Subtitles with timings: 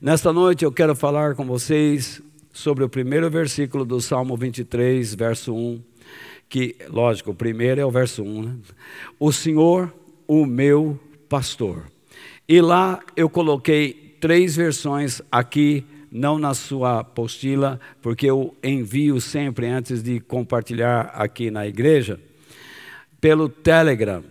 [0.00, 5.52] Nesta noite eu quero falar com vocês sobre o primeiro versículo do Salmo 23, verso
[5.52, 5.82] 1,
[6.48, 8.54] que, lógico, o primeiro é o verso 1, né?
[9.18, 9.92] O Senhor,
[10.28, 11.86] o meu pastor.
[12.48, 19.66] E lá eu coloquei três versões aqui, não na sua apostila, porque eu envio sempre
[19.66, 22.20] antes de compartilhar aqui na igreja,
[23.20, 24.22] pelo Telegram.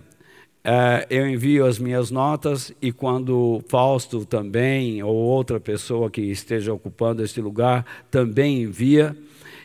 [0.68, 6.74] Uh, eu envio as minhas notas e quando Fausto também, ou outra pessoa que esteja
[6.74, 9.16] ocupando este lugar, também envia.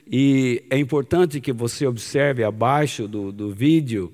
[0.07, 4.13] E é importante que você observe abaixo do, do vídeo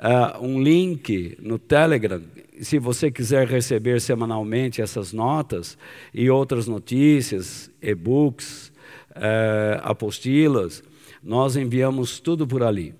[0.00, 2.22] uh, um link no Telegram.
[2.60, 5.76] Se você quiser receber semanalmente essas notas
[6.14, 8.70] e outras notícias, e-books,
[9.16, 10.80] uh, apostilas,
[11.24, 12.94] nós enviamos tudo por ali.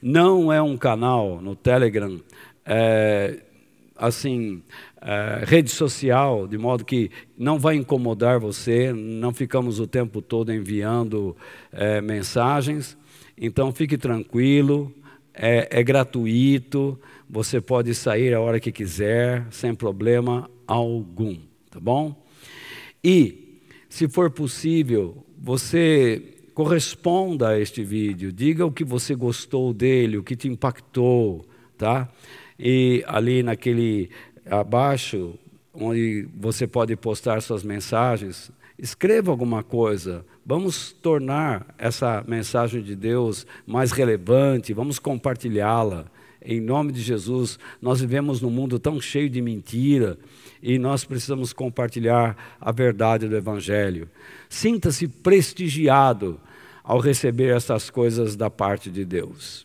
[0.00, 2.20] Não é um canal no Telegram
[2.64, 3.40] é,
[3.96, 4.62] assim,
[5.00, 10.52] é, rede social, de modo que não vai incomodar você, não ficamos o tempo todo
[10.52, 11.36] enviando
[11.72, 12.96] é, mensagens.
[13.36, 14.92] Então fique tranquilo,
[15.34, 21.36] é, é gratuito, você pode sair a hora que quiser, sem problema algum,
[21.70, 22.14] tá bom?
[23.02, 26.22] E, se for possível, você
[26.54, 31.44] corresponda a este vídeo, diga o que você gostou dele, o que te impactou,
[31.76, 32.08] tá?
[32.58, 34.10] E ali naquele
[34.46, 35.34] abaixo,
[35.72, 40.24] onde você pode postar suas mensagens, escreva alguma coisa.
[40.44, 46.06] Vamos tornar essa mensagem de Deus mais relevante, vamos compartilhá-la.
[46.44, 50.18] Em nome de Jesus, nós vivemos num mundo tão cheio de mentira
[50.60, 54.08] e nós precisamos compartilhar a verdade do Evangelho.
[54.48, 56.40] Sinta-se prestigiado
[56.82, 59.64] ao receber essas coisas da parte de Deus.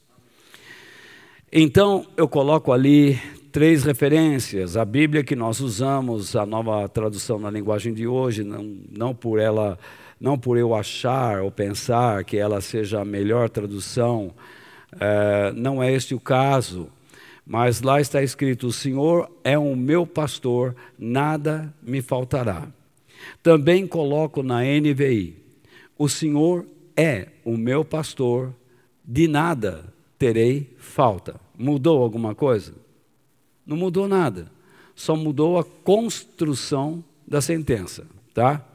[1.52, 3.18] Então, eu coloco ali
[3.54, 4.76] três referências.
[4.76, 9.40] A Bíblia que nós usamos, a nova tradução na linguagem de hoje, não, não por
[9.40, 9.80] ela,
[10.20, 14.34] não por eu achar ou pensar que ela seja a melhor tradução,
[15.00, 16.90] é, não é este o caso.
[17.46, 22.68] Mas lá está escrito: O Senhor é o meu pastor, nada me faltará.
[23.42, 25.38] Também coloco na NVI:
[25.98, 28.54] O Senhor é o meu pastor,
[29.06, 31.40] de nada terei falta.
[31.58, 32.74] Mudou alguma coisa?
[33.66, 34.52] Não mudou nada.
[34.96, 38.66] Só mudou a construção da sentença, tá?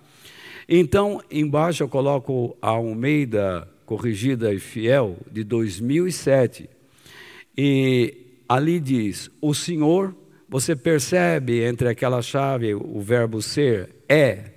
[0.69, 6.69] Então, embaixo eu coloco a Almeida corrigida e fiel de 2007.
[7.57, 8.15] E
[8.49, 10.15] ali diz: "O Senhor,
[10.49, 14.51] você percebe entre aquela chave o verbo ser é,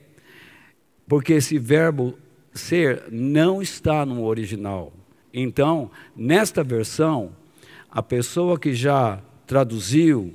[1.08, 2.18] porque esse verbo
[2.54, 4.92] ser não está no original.
[5.38, 7.36] Então, nesta versão,
[7.92, 10.34] a pessoa que já traduziu,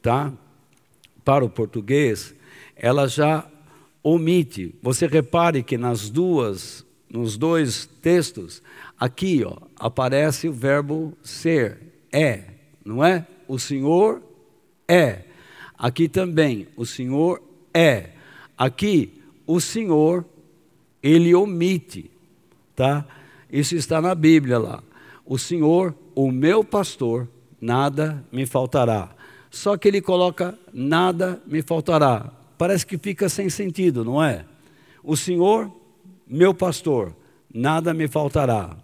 [0.00, 0.32] tá,
[1.22, 2.34] para o português,
[2.74, 3.46] ela já
[4.02, 4.74] omite.
[4.82, 8.62] Você repare que nas duas, nos dois textos,
[8.98, 11.78] aqui, ó, aparece o verbo ser,
[12.10, 12.44] é,
[12.82, 13.26] não é?
[13.46, 14.22] O Senhor
[14.88, 15.24] é.
[15.76, 17.42] Aqui também, o Senhor
[17.74, 18.12] é.
[18.56, 20.24] Aqui, o Senhor,
[21.02, 22.10] ele omite,
[22.74, 23.06] tá?
[23.52, 24.82] Isso está na Bíblia lá.
[25.24, 27.28] O Senhor, o meu pastor,
[27.60, 29.10] nada me faltará.
[29.50, 32.32] Só que ele coloca nada me faltará.
[32.56, 34.44] Parece que fica sem sentido, não é?
[35.02, 35.70] O Senhor,
[36.26, 37.14] meu pastor,
[37.52, 38.76] nada me faltará.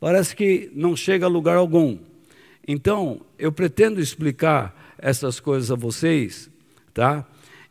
[0.00, 1.98] Parece que não chega a lugar algum.
[2.66, 6.50] Então, eu pretendo explicar essas coisas a vocês,
[6.94, 7.26] tá?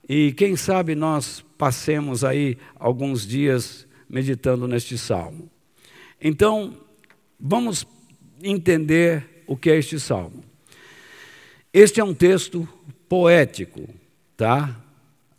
[0.08, 5.50] E quem sabe nós passemos aí alguns dias meditando neste salmo.
[6.26, 6.78] Então,
[7.38, 7.86] vamos
[8.42, 10.42] entender o que é este salmo.
[11.74, 12.66] Este é um texto
[13.10, 13.90] poético,
[14.38, 14.82] tá?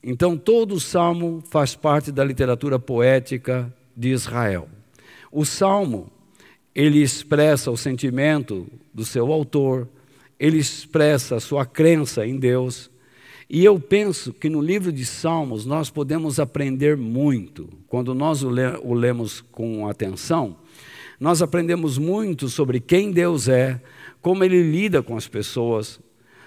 [0.02, 4.68] Então, todo o salmo faz parte da literatura poética de Israel.
[5.32, 6.12] O salmo,
[6.74, 9.88] ele expressa o sentimento do seu autor,
[10.38, 12.90] ele expressa a sua crença em Deus.
[13.48, 17.70] E eu penso que no livro de Salmos nós podemos aprender muito.
[17.88, 20.58] Quando nós o, lemos com atenção,
[21.19, 23.81] nós aprendemos muito sobre quem Deus é,
[24.20, 26.00] como Ele lida com as pessoas,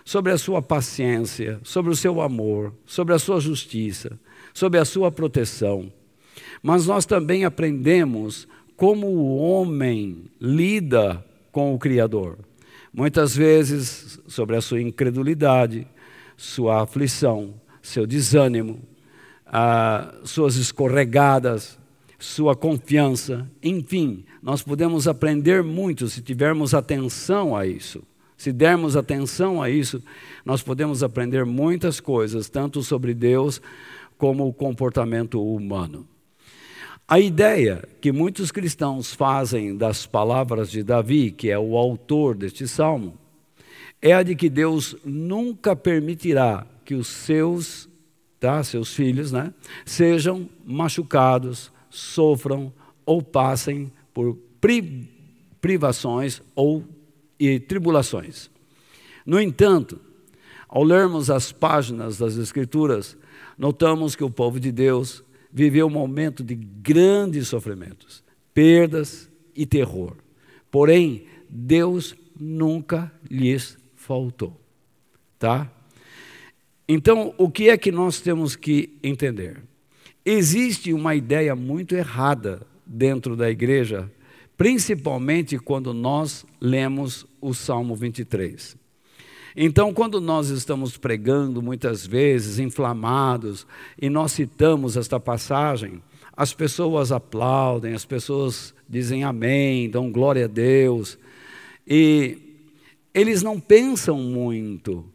[0.04, 4.20] sobre a sua paciência, sobre o seu amor, sobre a sua justiça,
[4.54, 5.92] sobre a sua proteção.
[6.62, 12.38] Mas nós também aprendemos como o homem lida com o Criador.
[12.94, 15.88] Muitas vezes sobre a sua incredulidade,
[16.36, 18.80] sua aflição, seu desânimo,
[19.46, 21.77] ah, suas escorregadas,
[22.20, 28.04] sua confiança, enfim, nós podemos aprender muito se tivermos atenção a isso.
[28.36, 30.02] Se dermos atenção a isso,
[30.46, 33.60] nós podemos aprender muitas coisas, tanto sobre Deus
[34.18, 36.08] como o comportamento humano.
[37.08, 42.68] A ideia que muitos cristãos fazem das palavras de Davi, que é o autor deste
[42.68, 43.18] salmo,
[44.02, 47.90] é a de que Deus nunca permitirá que os seus,
[48.40, 49.54] tá, seus filhos, né,
[49.86, 52.72] sejam machucados, sofram
[53.06, 55.10] ou passem por pri
[55.60, 56.84] privações ou
[57.40, 58.50] e tribulações.
[59.26, 60.00] No entanto,
[60.68, 63.18] ao lermos as páginas das Escrituras,
[63.58, 68.24] notamos que o povo de Deus viveu um momento de grandes sofrimentos,
[68.54, 70.16] perdas e terror.
[70.70, 74.60] Porém, Deus nunca lhes faltou.
[75.40, 75.72] Tá?
[76.88, 79.62] Então, o que é que nós temos que entender?
[80.30, 84.12] Existe uma ideia muito errada dentro da igreja,
[84.58, 88.76] principalmente quando nós lemos o Salmo 23.
[89.56, 93.66] Então, quando nós estamos pregando, muitas vezes inflamados,
[94.02, 96.04] e nós citamos esta passagem,
[96.36, 101.18] as pessoas aplaudem, as pessoas dizem amém, dão glória a Deus,
[101.88, 102.38] e
[103.14, 105.06] eles não pensam muito,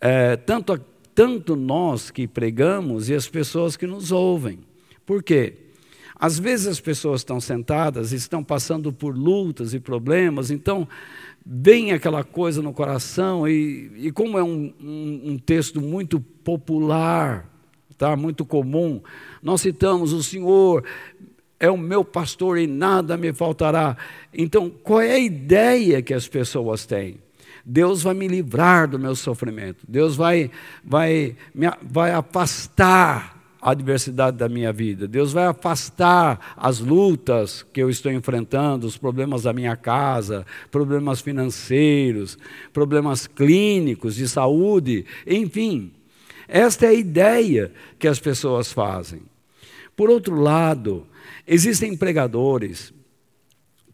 [0.00, 0.76] é, tanto,
[1.16, 4.58] tanto nós que pregamos e as pessoas que nos ouvem.
[5.06, 5.54] Por quê?
[6.14, 10.86] Às vezes as pessoas estão sentadas estão passando por lutas e problemas, então
[11.44, 17.50] vem aquela coisa no coração, e, e como é um, um, um texto muito popular,
[17.96, 18.14] tá?
[18.14, 19.00] muito comum,
[19.42, 20.84] nós citamos: O Senhor
[21.58, 23.96] é o meu pastor e nada me faltará.
[24.34, 27.25] Então, qual é a ideia que as pessoas têm?
[27.68, 30.52] Deus vai me livrar do meu sofrimento, Deus vai,
[30.84, 35.08] vai, me, vai afastar a adversidade da minha vida.
[35.08, 41.20] Deus vai afastar as lutas que eu estou enfrentando, os problemas da minha casa, problemas
[41.20, 42.38] financeiros,
[42.72, 45.90] problemas clínicos, de saúde, enfim.
[46.46, 49.22] Esta é a ideia que as pessoas fazem.
[49.96, 51.04] Por outro lado,
[51.44, 52.94] existem pregadores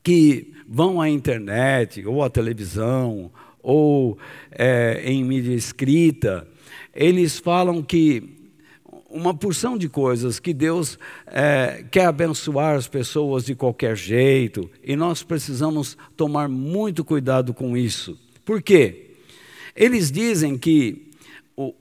[0.03, 3.31] que vão à internet, ou à televisão,
[3.63, 4.19] ou
[4.51, 6.47] é, em mídia escrita,
[6.95, 8.39] eles falam que
[9.09, 14.97] uma porção de coisas que Deus é, quer abençoar as pessoas de qualquer jeito, e
[14.97, 18.19] nós precisamos tomar muito cuidado com isso.
[18.45, 19.11] Por quê?
[19.77, 21.11] Eles dizem que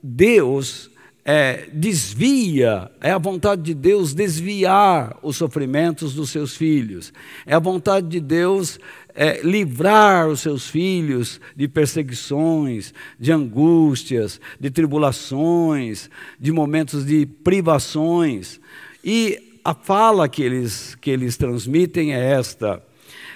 [0.02, 0.90] Deus
[1.24, 7.12] é, desvia, é a vontade de Deus desviar os sofrimentos dos seus filhos,
[7.46, 8.78] é a vontade de Deus
[9.14, 16.10] é, livrar os seus filhos de perseguições, de angústias, de tribulações,
[16.40, 18.60] de momentos de privações.
[19.04, 22.82] E a fala que eles, que eles transmitem é esta: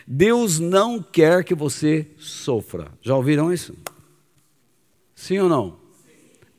[0.07, 2.89] Deus não quer que você sofra.
[3.03, 3.75] Já ouviram isso?
[5.15, 5.86] Sim ou não?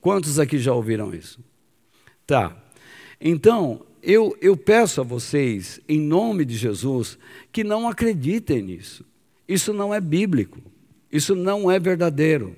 [0.07, 1.38] Quantos aqui já ouviram isso?
[2.25, 2.56] Tá.
[3.19, 7.19] Então, eu, eu peço a vocês, em nome de Jesus,
[7.51, 9.04] que não acreditem nisso.
[9.45, 10.62] Isso não é bíblico.
[11.12, 12.56] Isso não é verdadeiro.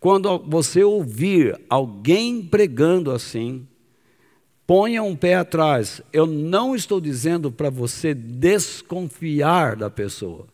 [0.00, 3.68] Quando você ouvir alguém pregando assim,
[4.66, 6.00] ponha um pé atrás.
[6.14, 10.46] Eu não estou dizendo para você desconfiar da pessoa,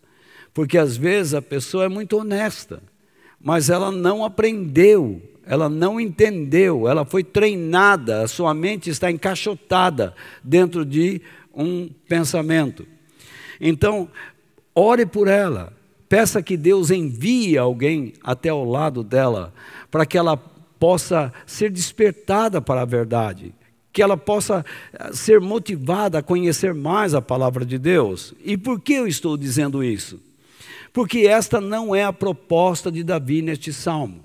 [0.52, 2.82] porque às vezes a pessoa é muito honesta,
[3.40, 10.14] mas ela não aprendeu ela não entendeu, ela foi treinada, a sua mente está encaixotada
[10.42, 11.20] dentro de
[11.54, 12.86] um pensamento.
[13.60, 14.08] Então,
[14.74, 15.72] ore por ela,
[16.08, 19.52] peça que Deus envie alguém até ao lado dela,
[19.90, 23.54] para que ela possa ser despertada para a verdade,
[23.92, 28.34] que ela possa eh, ser motivada a conhecer mais a palavra de Deus.
[28.44, 30.20] E por que eu estou dizendo isso?
[30.92, 34.23] Porque esta não é a proposta de Davi neste salmo.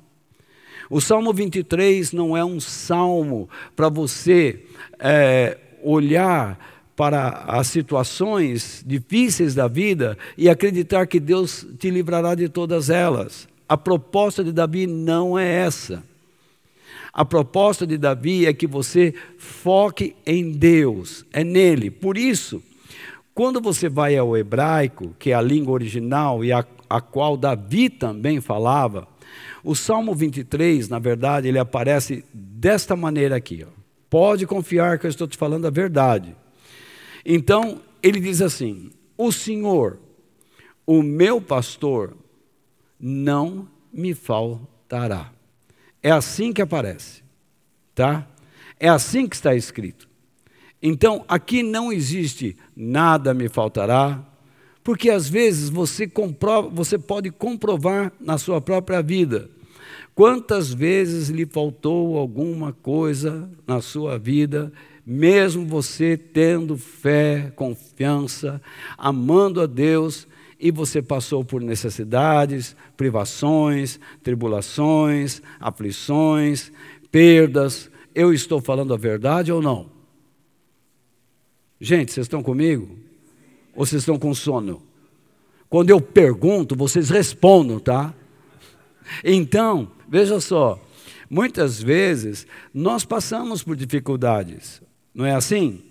[0.90, 4.64] O Salmo 23 não é um salmo para você
[4.98, 6.58] é, olhar
[6.96, 13.48] para as situações difíceis da vida e acreditar que Deus te livrará de todas elas.
[13.68, 16.04] A proposta de Davi não é essa.
[17.14, 21.92] A proposta de Davi é que você foque em Deus, é nele.
[21.92, 22.62] Por isso,
[23.34, 27.90] quando você vai ao hebraico, que é a língua original e a, a qual Davi
[27.90, 29.08] também falava,
[29.64, 33.66] o Salmo 23, na verdade, ele aparece desta maneira aqui.
[33.68, 33.72] Ó.
[34.10, 36.36] Pode confiar que eu estou te falando a verdade.
[37.26, 40.00] Então, ele diz assim: O Senhor,
[40.86, 42.18] o meu pastor,
[43.00, 45.32] não me faltará.
[46.02, 47.22] É assim que aparece,
[47.94, 48.28] tá?
[48.80, 50.08] É assim que está escrito.
[50.82, 54.26] Então, aqui não existe nada me faltará,
[54.90, 59.48] porque às vezes você, comprova, você pode comprovar na sua própria vida
[60.16, 64.70] Quantas vezes lhe faltou alguma coisa na sua vida,
[65.06, 68.62] mesmo você tendo fé, confiança,
[68.98, 70.28] amando a Deus,
[70.60, 76.70] e você passou por necessidades, privações, tribulações, aflições,
[77.10, 77.90] perdas.
[78.14, 79.90] Eu estou falando a verdade ou não?
[81.80, 83.09] Gente, vocês estão comigo?
[83.80, 84.84] Ou vocês estão com sono?
[85.70, 88.14] Quando eu pergunto, vocês respondam, tá?
[89.24, 90.78] Então, veja só,
[91.30, 94.82] muitas vezes nós passamos por dificuldades,
[95.16, 95.82] não é assim?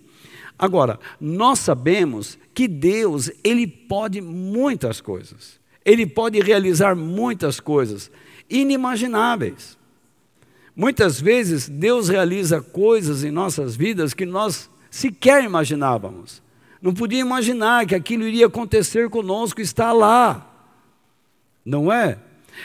[0.59, 5.59] Agora, nós sabemos que Deus, ele pode muitas coisas.
[5.83, 8.11] Ele pode realizar muitas coisas
[8.51, 9.79] inimagináveis.
[10.77, 16.47] Muitas vezes Deus realiza coisas em nossas vidas que nós sequer imaginávamos.
[16.81, 20.45] Não podia imaginar que aquilo iria acontecer conosco, está lá.
[21.65, 22.19] Não é?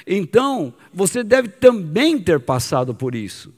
[0.06, 3.54] Então, você deve também ter passado por isso.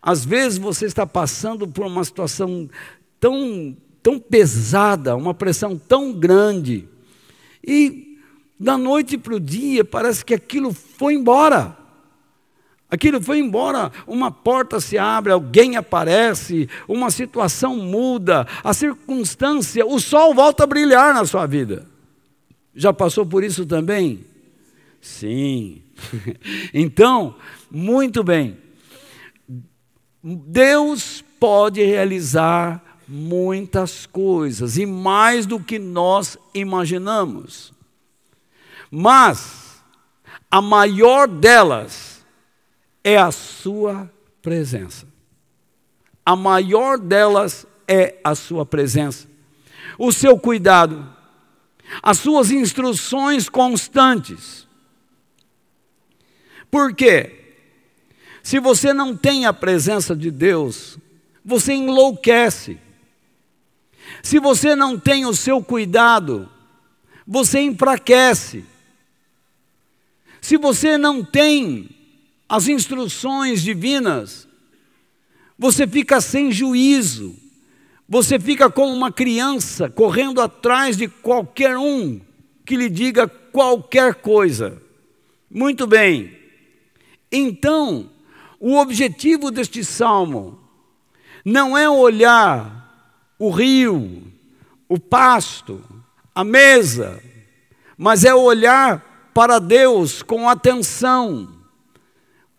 [0.00, 2.68] Às vezes você está passando por uma situação
[3.20, 6.88] tão, tão pesada, uma pressão tão grande,
[7.64, 8.18] e
[8.58, 11.76] da noite para o dia parece que aquilo foi embora.
[12.92, 19.98] Aquilo foi embora, uma porta se abre, alguém aparece, uma situação muda, a circunstância, o
[19.98, 21.86] sol volta a brilhar na sua vida.
[22.74, 24.26] Já passou por isso também?
[25.00, 25.80] Sim.
[26.74, 27.34] então,
[27.70, 28.58] muito bem.
[30.22, 37.72] Deus pode realizar muitas coisas e mais do que nós imaginamos.
[38.90, 39.82] Mas
[40.50, 42.11] a maior delas
[43.04, 45.06] é a sua presença.
[46.24, 49.28] A maior delas é a sua presença.
[49.98, 51.14] O seu cuidado,
[52.02, 54.66] as suas instruções constantes.
[56.70, 57.38] Por quê?
[58.42, 60.98] Se você não tem a presença de Deus,
[61.44, 62.78] você enlouquece.
[64.22, 66.48] Se você não tem o seu cuidado,
[67.26, 68.64] você enfraquece.
[70.40, 72.01] Se você não tem
[72.52, 74.46] as instruções divinas,
[75.58, 77.34] você fica sem juízo,
[78.06, 82.20] você fica como uma criança correndo atrás de qualquer um
[82.66, 84.82] que lhe diga qualquer coisa.
[85.50, 86.36] Muito bem,
[87.32, 88.10] então,
[88.60, 90.60] o objetivo deste salmo
[91.42, 94.30] não é olhar o rio,
[94.86, 95.82] o pasto,
[96.34, 97.18] a mesa,
[97.96, 101.61] mas é olhar para Deus com atenção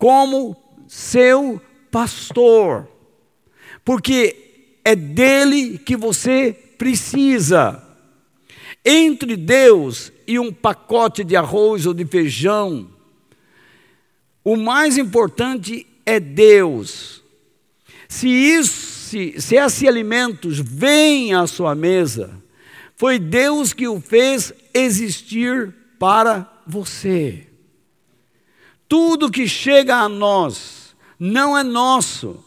[0.03, 0.53] como
[0.86, 2.89] seu pastor,
[3.86, 7.81] porque é dele que você precisa.
[8.83, 12.89] Entre Deus e um pacote de arroz ou de feijão,
[14.43, 17.24] o mais importante é Deus.
[18.10, 22.43] Se, isso, se, se esses alimentos vêm à sua mesa,
[22.98, 27.52] foi Deus que o fez existir para você.
[28.93, 32.45] Tudo que chega a nós não é nosso.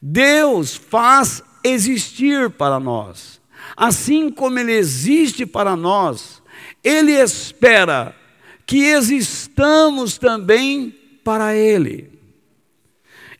[0.00, 3.38] Deus faz existir para nós.
[3.76, 6.42] Assim como Ele existe para nós,
[6.82, 8.16] Ele espera
[8.64, 10.88] que existamos também
[11.22, 12.18] para Ele.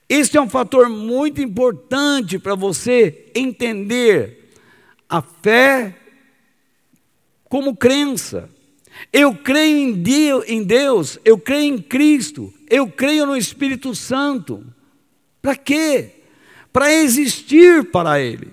[0.06, 4.52] Este é um fator muito importante para você entender
[5.08, 5.96] a fé
[7.44, 8.50] como crença.
[9.12, 14.64] Eu creio em Deus, eu creio em Cristo, eu creio no Espírito Santo.
[15.40, 16.10] Para quê?
[16.72, 18.48] Para existir para Ele,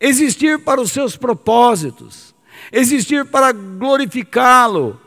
[0.00, 2.34] existir para os seus propósitos,
[2.72, 5.00] existir para glorificá-lo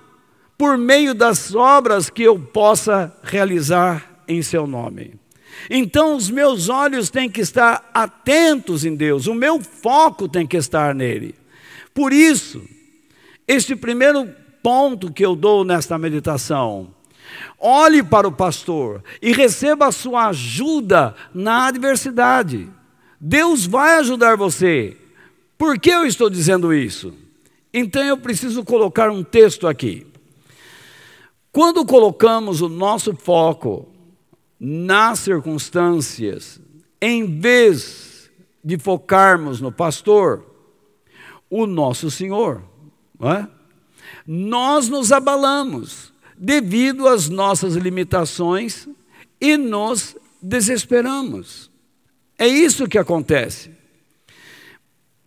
[0.57, 5.19] por meio das obras que eu possa realizar em Seu nome.
[5.69, 10.55] Então, os meus olhos têm que estar atentos em Deus, o meu foco tem que
[10.55, 11.35] estar nele.
[11.93, 12.61] Por isso,
[13.47, 16.93] este primeiro ponto que eu dou nesta meditação.
[17.59, 22.69] Olhe para o pastor e receba a sua ajuda na adversidade.
[23.19, 24.97] Deus vai ajudar você.
[25.57, 27.13] Por que eu estou dizendo isso?
[27.73, 30.07] Então eu preciso colocar um texto aqui.
[31.51, 33.89] Quando colocamos o nosso foco
[34.59, 36.61] nas circunstâncias,
[37.01, 38.29] em vez
[38.63, 40.45] de focarmos no pastor,
[41.49, 42.61] o nosso Senhor,
[43.19, 43.47] não é?
[44.25, 48.87] Nós nos abalamos devido às nossas limitações
[49.41, 51.69] e nos desesperamos.
[52.37, 53.71] É isso que acontece.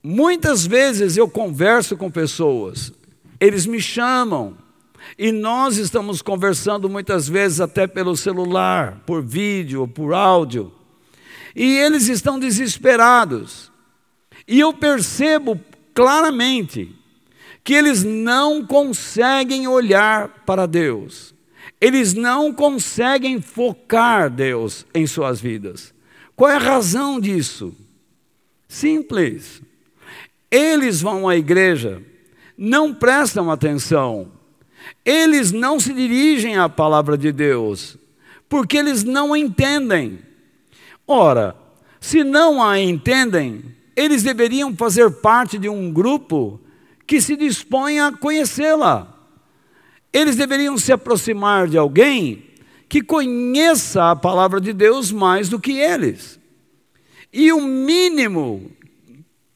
[0.02, 2.92] Muitas vezes eu converso com pessoas,
[3.38, 4.56] eles me chamam
[5.18, 10.72] E nós estamos conversando muitas vezes até pelo celular, por vídeo, por áudio.
[11.54, 13.70] E eles estão desesperados.
[14.46, 15.60] E eu percebo
[15.92, 16.96] claramente
[17.64, 21.34] que eles não conseguem olhar para Deus.
[21.80, 25.94] Eles não conseguem focar Deus em suas vidas.
[26.34, 27.74] Qual é a razão disso?
[28.68, 29.62] Simples.
[30.50, 32.02] Eles vão à igreja,
[32.56, 34.30] não prestam atenção,
[35.04, 37.96] eles não se dirigem à palavra de Deus,
[38.48, 40.18] porque eles não entendem.
[41.06, 41.56] Ora,
[42.00, 43.64] se não a entendem,
[43.96, 46.60] eles deveriam fazer parte de um grupo
[47.06, 49.08] que se dispõe a conhecê-la.
[50.12, 52.44] Eles deveriam se aproximar de alguém
[52.88, 56.38] que conheça a palavra de Deus mais do que eles.
[57.32, 58.70] E o mínimo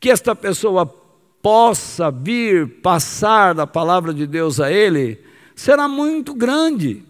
[0.01, 0.87] que esta pessoa
[1.43, 5.23] possa vir passar da palavra de Deus a ele
[5.55, 7.05] será muito grande.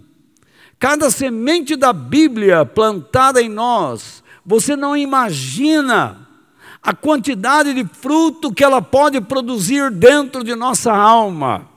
[0.79, 6.26] Cada semente da Bíblia plantada em nós, você não imagina
[6.87, 11.69] a quantidade de fruto que ela pode produzir dentro de nossa alma.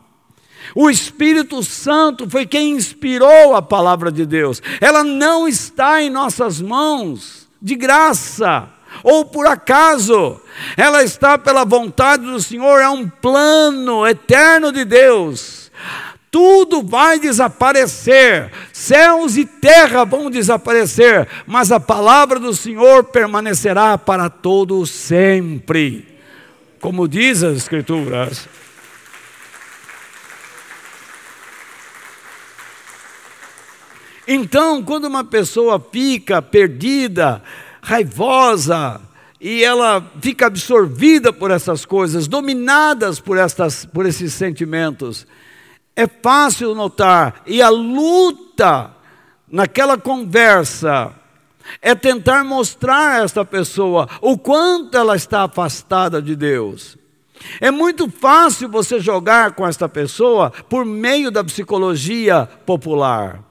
[0.76, 4.62] O Espírito Santo foi quem inspirou a palavra de Deus.
[4.80, 8.70] Ela não está em nossas mãos de graça
[9.02, 10.40] ou por acaso.
[10.78, 15.69] Ela está pela vontade do Senhor, é um plano eterno de Deus.
[16.32, 24.30] Tudo vai desaparecer, céus e terra vão desaparecer, mas a palavra do Senhor permanecerá para
[24.30, 26.08] todo sempre.
[26.80, 28.48] Como diz as Escrituras.
[34.28, 37.42] Então, quando uma pessoa fica perdida,
[37.82, 39.02] raivosa,
[39.42, 45.26] e ela fica absorvida por essas coisas, dominadas por, estas, por esses sentimentos,
[45.96, 48.92] é fácil notar, e a luta
[49.52, 51.14] naquela conversa
[51.82, 56.98] é tentar mostrar a esta pessoa o quanto ela está afastada de Deus.
[57.62, 63.44] É muito fácil você jogar com esta pessoa por meio da psicologia popular.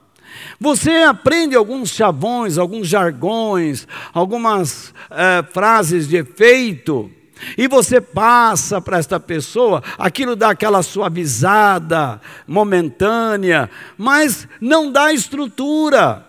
[0.59, 7.11] Você aprende alguns chavões, alguns jargões, algumas é, frases de efeito,
[7.57, 16.25] e você passa para esta pessoa, aquilo dá aquela suavizada momentânea, mas não dá estrutura.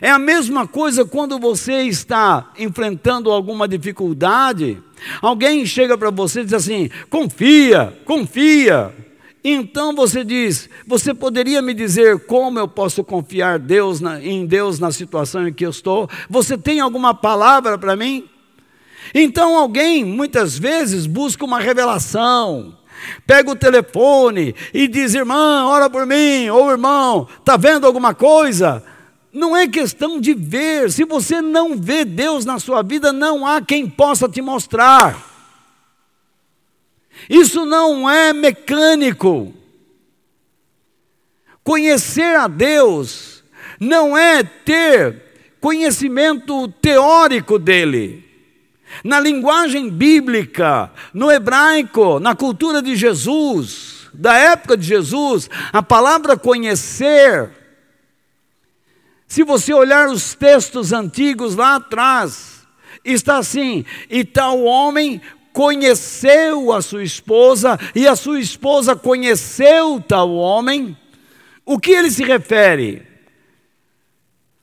[0.00, 4.82] É a mesma coisa quando você está enfrentando alguma dificuldade.
[5.20, 8.94] Alguém chega para você e diz assim: confia, confia.
[9.44, 14.78] Então você diz: Você poderia me dizer como eu posso confiar Deus na, em Deus
[14.78, 16.08] na situação em que eu estou?
[16.30, 18.28] Você tem alguma palavra para mim?
[19.14, 22.76] Então alguém muitas vezes busca uma revelação,
[23.26, 28.82] pega o telefone e diz: Irmã, ora por mim, ou irmão, está vendo alguma coisa?
[29.32, 33.62] Não é questão de ver, se você não vê Deus na sua vida, não há
[33.62, 35.30] quem possa te mostrar.
[37.30, 39.54] Isso não é mecânico.
[41.64, 43.42] Conhecer a Deus
[43.78, 45.22] não é ter
[45.60, 48.31] conhecimento teórico dele.
[49.02, 56.36] Na linguagem bíblica, no hebraico, na cultura de Jesus, da época de Jesus, a palavra
[56.36, 57.50] conhecer,
[59.26, 62.66] se você olhar os textos antigos lá atrás,
[63.04, 65.20] está assim: e tal homem
[65.52, 70.96] conheceu a sua esposa e a sua esposa conheceu tal homem.
[71.64, 73.06] O que ele se refere?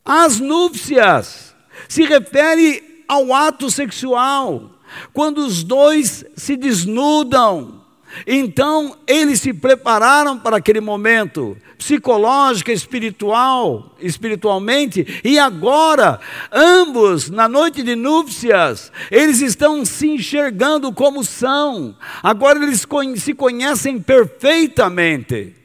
[0.03, 1.55] As núpcias.
[1.87, 4.69] Se refere ao ato sexual,
[5.12, 7.80] quando os dois se desnudam
[8.26, 16.19] então, eles se prepararam para aquele momento, psicológica, espiritual, espiritualmente, e agora,
[16.52, 22.86] ambos, na noite de núpcias, eles estão se enxergando como são, agora eles
[23.17, 25.56] se conhecem perfeitamente.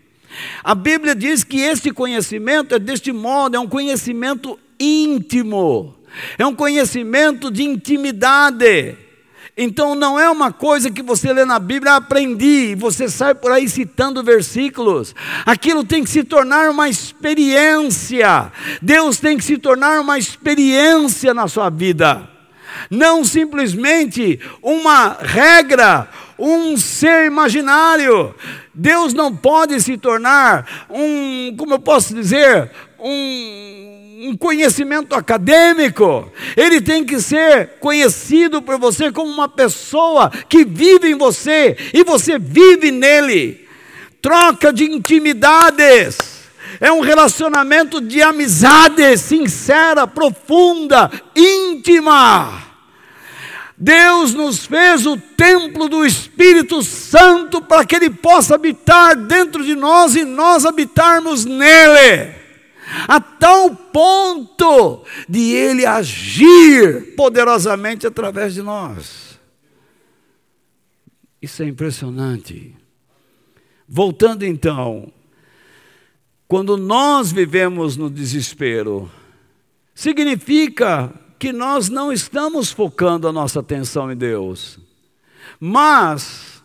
[0.62, 5.94] A Bíblia diz que este conhecimento é deste modo, é um conhecimento íntimo,
[6.38, 8.96] é um conhecimento de intimidade.
[9.56, 13.36] Então não é uma coisa que você lê na Bíblia, ah, aprendi, e você sai
[13.36, 15.14] por aí citando versículos.
[15.46, 18.50] Aquilo tem que se tornar uma experiência.
[18.82, 22.28] Deus tem que se tornar uma experiência na sua vida.
[22.90, 28.34] Não simplesmente uma regra, um ser imaginário.
[28.74, 36.80] Deus não pode se tornar um, como eu posso dizer, um um conhecimento acadêmico, ele
[36.80, 42.38] tem que ser conhecido por você como uma pessoa que vive em você e você
[42.38, 43.66] vive nele.
[44.22, 46.16] troca de intimidades.
[46.80, 52.62] É um relacionamento de amizade sincera, profunda, íntima.
[53.76, 59.74] Deus nos fez o templo do Espírito Santo para que Ele possa habitar dentro de
[59.74, 62.43] nós e nós habitarmos nele,
[63.08, 69.38] a tal ponto de Ele agir poderosamente através de nós.
[71.40, 72.74] Isso é impressionante.
[73.86, 75.12] Voltando então,
[76.48, 79.10] quando nós vivemos no desespero,
[79.94, 84.78] significa que nós não estamos focando a nossa atenção em Deus.
[85.60, 86.62] Mas,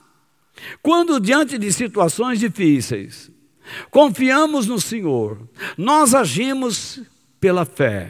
[0.82, 3.30] quando diante de situações difíceis,
[3.90, 5.40] confiamos no Senhor,
[5.78, 7.02] nós agimos
[7.40, 8.10] pela fé,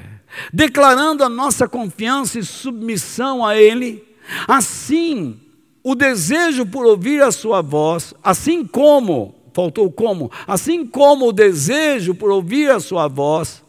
[0.54, 4.04] declarando a nossa confiança e submissão a Ele,
[4.48, 5.40] assim,
[5.84, 12.14] o desejo por ouvir a Sua voz, assim como, faltou como, assim como o desejo
[12.14, 13.64] por ouvir a Sua voz,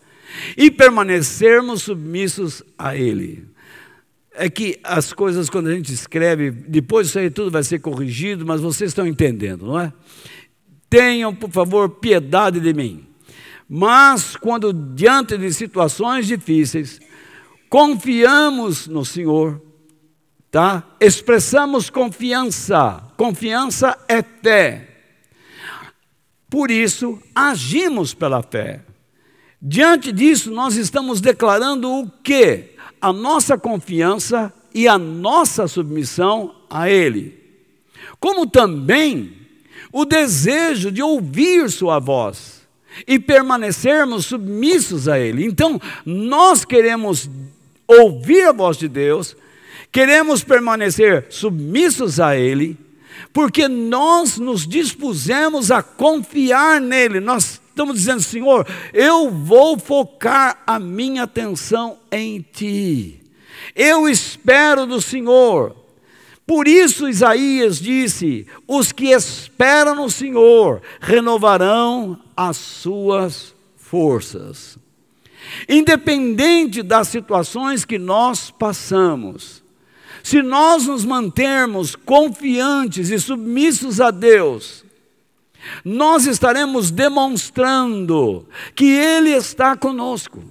[0.57, 3.49] e permanecermos submissos a Ele.
[4.33, 8.47] É que as coisas, quando a gente escreve, depois isso aí tudo vai ser corrigido,
[8.47, 9.93] mas vocês estão entendendo, não é?
[10.91, 13.07] Tenham, por favor, piedade de mim.
[13.69, 16.99] Mas, quando diante de situações difíceis,
[17.69, 19.63] confiamos no Senhor,
[20.51, 20.83] tá?
[21.01, 23.01] Expressamos confiança.
[23.17, 24.89] Confiança é fé.
[26.51, 28.85] Por isso, agimos pela fé.
[29.63, 32.75] Diante disso, nós estamos declarando o que?
[33.01, 37.39] A nossa confiança e a nossa submissão a Ele.
[38.19, 39.40] Como também
[39.93, 42.61] o desejo de ouvir Sua voz
[43.07, 45.45] e permanecermos submissos a Ele.
[45.45, 47.29] Então, nós queremos
[47.87, 49.37] ouvir a voz de Deus,
[49.91, 52.77] queremos permanecer submissos a Ele,
[53.33, 60.79] porque nós nos dispusemos a confiar nele, nós estamos dizendo, Senhor, eu vou focar a
[60.79, 63.21] minha atenção em Ti.
[63.75, 65.80] Eu espero do Senhor.
[66.51, 74.77] Por isso Isaías disse: os que esperam no Senhor renovarão as suas forças.
[75.69, 79.63] Independente das situações que nós passamos,
[80.25, 84.85] se nós nos mantermos confiantes e submissos a Deus,
[85.85, 90.43] nós estaremos demonstrando que Ele está conosco.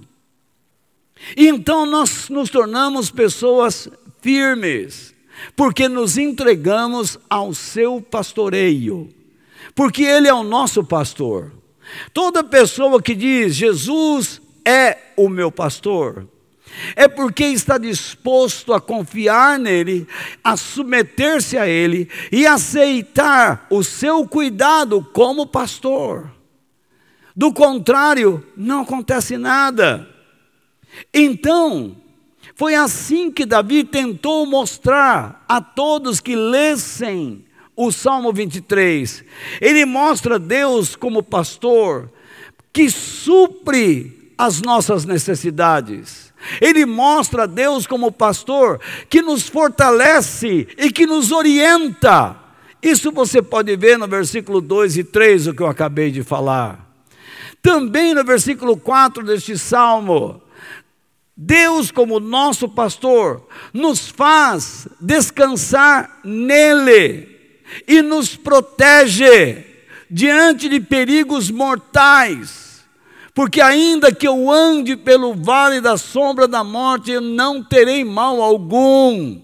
[1.36, 3.86] E então nós nos tornamos pessoas
[4.22, 5.14] firmes,
[5.56, 9.08] porque nos entregamos ao seu pastoreio,
[9.74, 11.52] porque Ele é o nosso pastor.
[12.12, 16.26] Toda pessoa que diz Jesus é o meu pastor,
[16.94, 20.06] é porque está disposto a confiar nele,
[20.42, 26.30] a submeter-se a ele e aceitar o seu cuidado como pastor.
[27.34, 30.08] Do contrário, não acontece nada.
[31.12, 31.96] Então,
[32.60, 37.42] foi assim que Davi tentou mostrar a todos que lessem
[37.74, 39.24] o Salmo 23.
[39.62, 42.12] Ele mostra Deus como pastor
[42.70, 51.06] que supre as nossas necessidades ele mostra Deus como pastor que nos fortalece e que
[51.06, 52.36] nos orienta.
[52.82, 56.86] Isso você pode ver no versículo 2 e 3, o que eu acabei de falar.
[57.62, 60.42] Também no versículo 4 deste salmo,
[61.42, 67.28] Deus, como nosso pastor, nos faz descansar nele
[67.88, 69.64] e nos protege
[70.10, 72.70] diante de perigos mortais
[73.34, 78.42] porque ainda que eu ande pelo vale da sombra da morte, eu não terei mal
[78.42, 79.40] algum.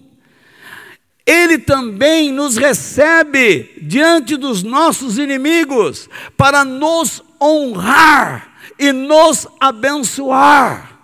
[1.25, 10.96] Ele também nos recebe diante dos nossos inimigos para nos honrar e nos abençoar.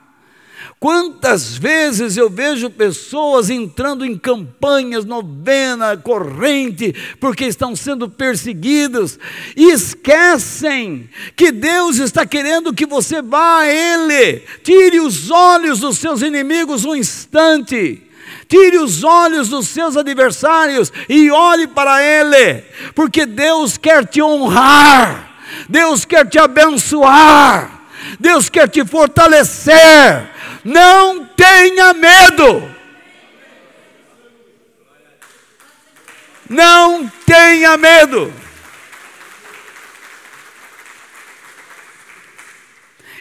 [0.83, 9.17] Quantas vezes eu vejo pessoas entrando em campanhas, novena, corrente, porque estão sendo perseguidas
[9.55, 15.99] e esquecem que Deus está querendo que você vá a Ele, tire os olhos dos
[15.99, 18.03] seus inimigos um instante.
[18.49, 22.61] Tire os olhos dos seus adversários e olhe para Ele,
[22.93, 25.33] porque Deus quer te honrar,
[25.69, 27.85] Deus quer te abençoar,
[28.19, 30.32] Deus quer te fortalecer,
[30.63, 32.73] não tenha medo.
[36.49, 38.33] Não tenha medo.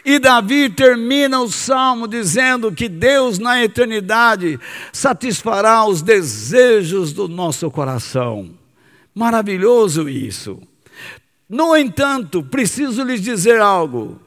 [0.05, 4.59] E Davi termina o salmo dizendo que Deus na eternidade
[4.91, 8.51] satisfará os desejos do nosso coração.
[9.15, 10.59] Maravilhoso isso.
[11.47, 14.19] No entanto, preciso lhes dizer algo.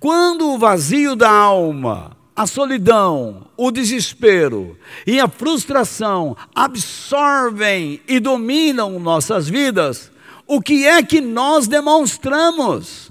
[0.00, 9.00] Quando o vazio da alma, a solidão, o desespero e a frustração absorvem e dominam
[9.00, 10.12] nossas vidas,
[10.46, 13.10] o que é que nós demonstramos?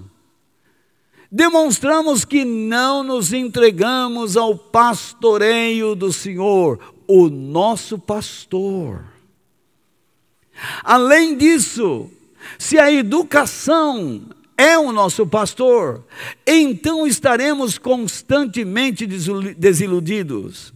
[1.31, 9.03] Demonstramos que não nos entregamos ao pastoreio do Senhor, o nosso pastor.
[10.83, 12.09] Além disso,
[12.57, 14.21] se a educação
[14.57, 16.05] é o nosso pastor,
[16.45, 20.73] então estaremos constantemente desiludidos.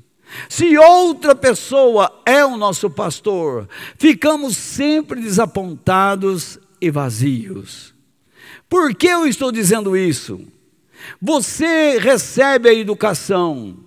[0.47, 7.93] Se outra pessoa é o nosso pastor, ficamos sempre desapontados e vazios.
[8.67, 10.39] Por que eu estou dizendo isso?
[11.21, 13.77] Você recebe a educação,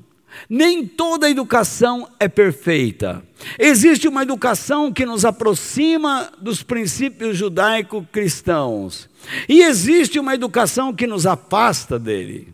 [0.54, 3.22] nem toda educação é perfeita.
[3.58, 9.08] Existe uma educação que nos aproxima dos princípios judaico-cristãos,
[9.48, 12.52] e existe uma educação que nos afasta dele.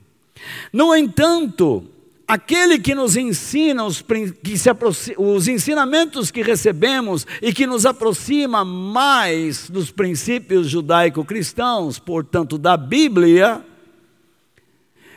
[0.72, 1.84] No entanto,
[2.28, 4.70] aquele que nos ensina os, que se
[5.16, 13.60] os ensinamentos que recebemos e que nos aproxima mais dos princípios judaico-cristãos, portanto, da Bíblia,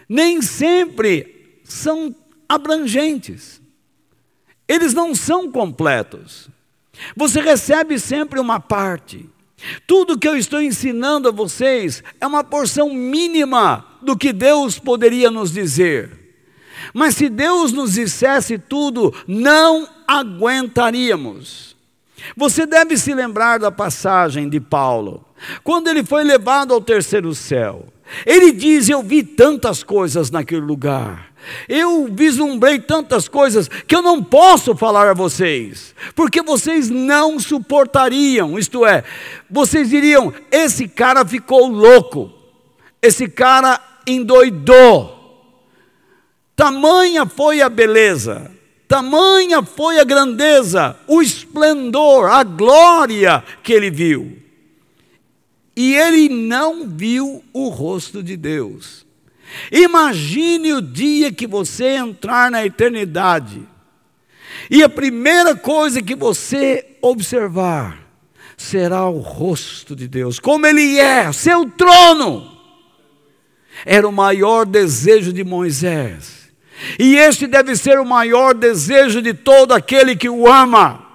[0.10, 2.15] nem sempre são
[2.52, 3.62] abrangentes.
[4.68, 6.50] Eles não são completos.
[7.16, 9.30] Você recebe sempre uma parte.
[9.88, 15.32] Tudo que eu estou ensinando a vocês é uma porção mínima do que Deus poderia
[15.32, 16.20] nos dizer.
[16.94, 21.78] Mas se Deus nos dissesse tudo, não aguentaríamos.
[22.36, 25.26] Você deve se lembrar da passagem de Paulo,
[25.64, 27.88] quando ele foi levado ao terceiro céu.
[28.26, 31.31] Ele diz: Eu vi tantas coisas naquele lugar.
[31.68, 38.58] Eu vislumbrei tantas coisas que eu não posso falar a vocês, porque vocês não suportariam.
[38.58, 39.04] Isto é,
[39.50, 42.32] vocês diriam: esse cara ficou louco,
[43.02, 45.20] esse cara endoidou.
[46.56, 48.52] Tamanha foi a beleza,
[48.88, 54.38] tamanha foi a grandeza, o esplendor, a glória que ele viu.
[55.76, 59.06] E ele não viu o rosto de Deus.
[59.72, 63.68] Imagine o dia que você entrar na eternidade
[64.70, 67.98] e a primeira coisa que você observar
[68.58, 72.50] será o rosto de Deus, como Ele é, seu trono.
[73.86, 76.52] Era o maior desejo de Moisés,
[77.00, 81.06] e este deve ser o maior desejo de todo aquele que o ama.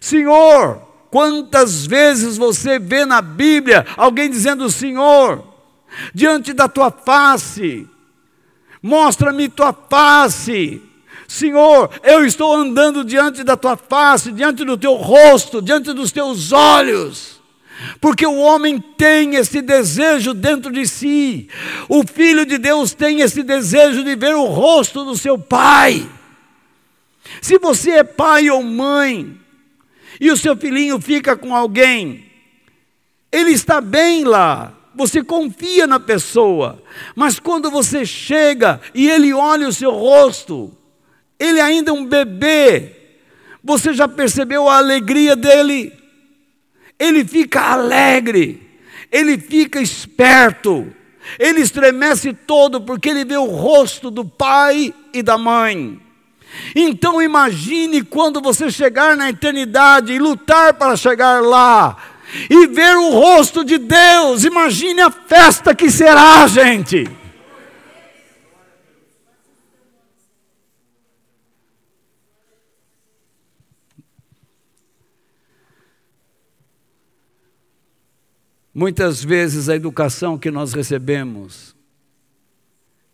[0.00, 5.51] Senhor, quantas vezes você vê na Bíblia alguém dizendo: Senhor,
[6.14, 7.88] diante da tua face.
[8.82, 10.82] Mostra-me tua face.
[11.28, 16.52] Senhor, eu estou andando diante da tua face, diante do teu rosto, diante dos teus
[16.52, 17.40] olhos.
[18.00, 21.48] Porque o homem tem esse desejo dentro de si.
[21.88, 26.08] O filho de Deus tem esse desejo de ver o rosto do seu pai.
[27.40, 29.38] Se você é pai ou mãe
[30.20, 32.26] e o seu filhinho fica com alguém,
[33.30, 36.82] ele está bem lá, você confia na pessoa,
[37.14, 40.76] mas quando você chega e ele olha o seu rosto,
[41.38, 42.96] ele ainda é um bebê,
[43.62, 45.92] você já percebeu a alegria dele?
[46.98, 48.60] Ele fica alegre,
[49.10, 50.92] ele fica esperto,
[51.38, 56.00] ele estremece todo porque ele vê o rosto do pai e da mãe.
[56.74, 61.96] Então imagine quando você chegar na eternidade e lutar para chegar lá,
[62.48, 64.44] e ver o rosto de Deus.
[64.44, 67.04] Imagine a festa que será, gente.
[78.74, 81.76] Muitas vezes a educação que nós recebemos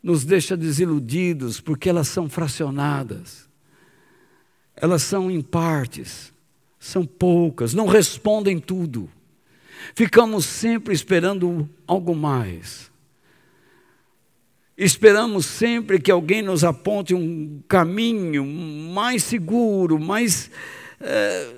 [0.01, 3.49] nos deixa desiludidos porque elas são fracionadas,
[4.77, 6.33] elas são em partes
[6.89, 9.09] são poucas, não respondem tudo.
[9.95, 12.91] Ficamos sempre esperando algo mais.
[14.77, 20.51] Esperamos sempre que alguém nos aponte um caminho mais seguro, mais,
[21.01, 21.53] é,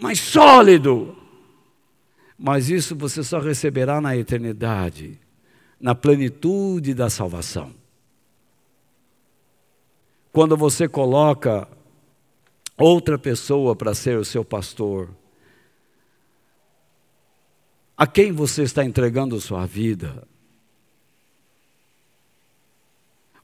[0.00, 1.16] mais sólido.
[2.38, 5.18] Mas isso você só receberá na eternidade,
[5.80, 7.72] na plenitude da salvação.
[10.32, 11.66] Quando você coloca
[12.76, 15.10] outra pessoa para ser o seu pastor.
[17.96, 20.26] A quem você está entregando sua vida?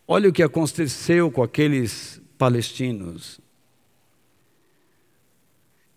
[0.07, 3.41] Olha o que aconteceu com aqueles palestinos.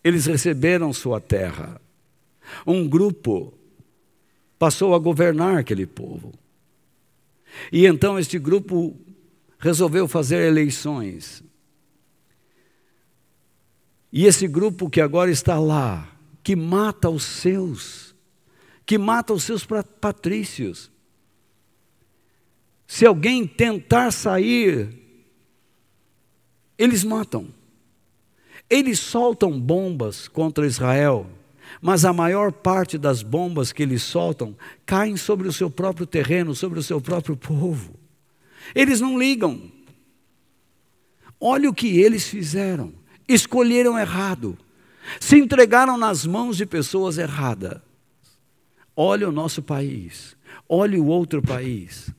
[0.03, 1.81] Eles receberam sua terra.
[2.65, 3.53] Um grupo
[4.57, 6.31] passou a governar aquele povo.
[7.71, 8.95] E então este grupo
[9.57, 11.43] resolveu fazer eleições.
[14.17, 16.09] E esse grupo que agora está lá,
[16.41, 18.15] que mata os seus,
[18.85, 19.67] que mata os seus
[19.99, 20.89] patrícios.
[22.87, 24.87] Se alguém tentar sair,
[26.77, 27.49] eles matam.
[28.69, 31.29] Eles soltam bombas contra Israel,
[31.81, 36.55] mas a maior parte das bombas que eles soltam caem sobre o seu próprio terreno,
[36.55, 37.93] sobre o seu próprio povo.
[38.73, 39.69] Eles não ligam.
[41.37, 43.03] Olha o que eles fizeram.
[43.27, 44.57] Escolheram errado.
[45.19, 47.79] Se entregaram nas mãos de pessoas erradas.
[48.95, 50.35] Olha o nosso país.
[50.67, 52.09] Olha o outro país.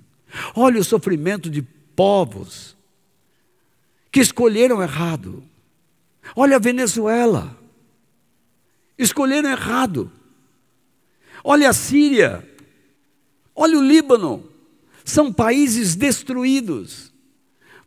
[0.54, 2.76] Olha o sofrimento de povos
[4.10, 5.42] que escolheram errado.
[6.34, 7.56] Olha a Venezuela.
[8.98, 10.10] Escolheram errado.
[11.44, 12.48] Olha a Síria.
[13.54, 14.48] Olha o Líbano.
[15.04, 17.12] São países destruídos,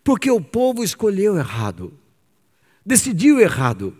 [0.05, 1.91] porque o povo escolheu errado,
[2.89, 3.95] decidiu errado.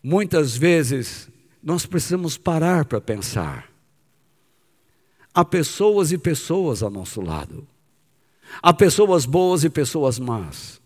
[0.00, 1.28] Muitas vezes
[1.60, 3.68] nós precisamos parar para pensar.
[5.34, 7.66] Há pessoas e pessoas ao nosso lado.
[8.62, 10.80] Há pessoas boas e pessoas más.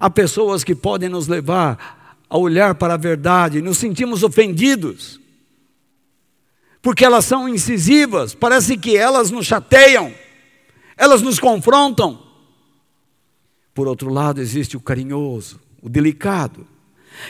[0.00, 5.20] Há pessoas que podem nos levar a olhar para a verdade, nos sentimos ofendidos
[6.80, 10.14] porque elas são incisivas, parece que elas nos chateiam,
[10.96, 12.27] elas nos confrontam.
[13.78, 16.66] Por outro lado, existe o carinhoso, o delicado,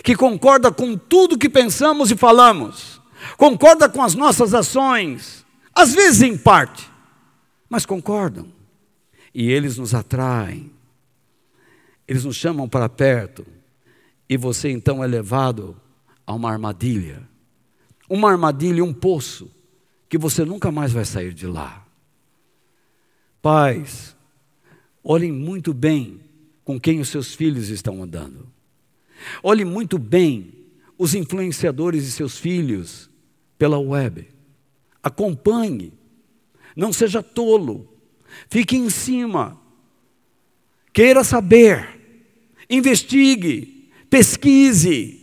[0.03, 3.03] que concorda com tudo que pensamos e falamos,
[3.37, 6.91] concorda com as nossas ações, às vezes em parte,
[7.69, 8.51] mas concordam.
[9.35, 10.73] E eles nos atraem,
[12.09, 13.47] eles nos chamam para perto,
[14.27, 15.77] e você então é levado
[16.27, 17.29] a uma armadilha
[18.09, 19.51] uma armadilha, um poço,
[20.09, 21.87] que você nunca mais vai sair de lá.
[23.43, 24.17] Pais,
[25.05, 26.27] olhem muito bem
[26.69, 28.47] com quem os seus filhos estão andando.
[29.43, 30.53] Olhe muito bem
[30.99, 33.09] os influenciadores de seus filhos
[33.57, 34.29] pela web.
[35.03, 35.95] Acompanhe.
[36.77, 37.91] Não seja tolo.
[38.51, 39.59] Fique em cima.
[40.93, 41.89] Queira saber.
[42.69, 43.91] Investigue.
[44.11, 45.19] Pesquise.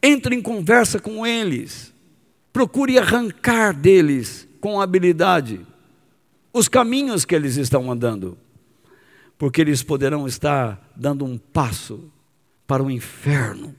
[0.00, 1.92] Entre em conversa com eles.
[2.52, 5.66] Procure arrancar deles com habilidade
[6.52, 8.36] os caminhos que eles estão andando,
[9.42, 12.08] porque eles poderão estar dando um passo
[12.64, 13.74] para o inferno,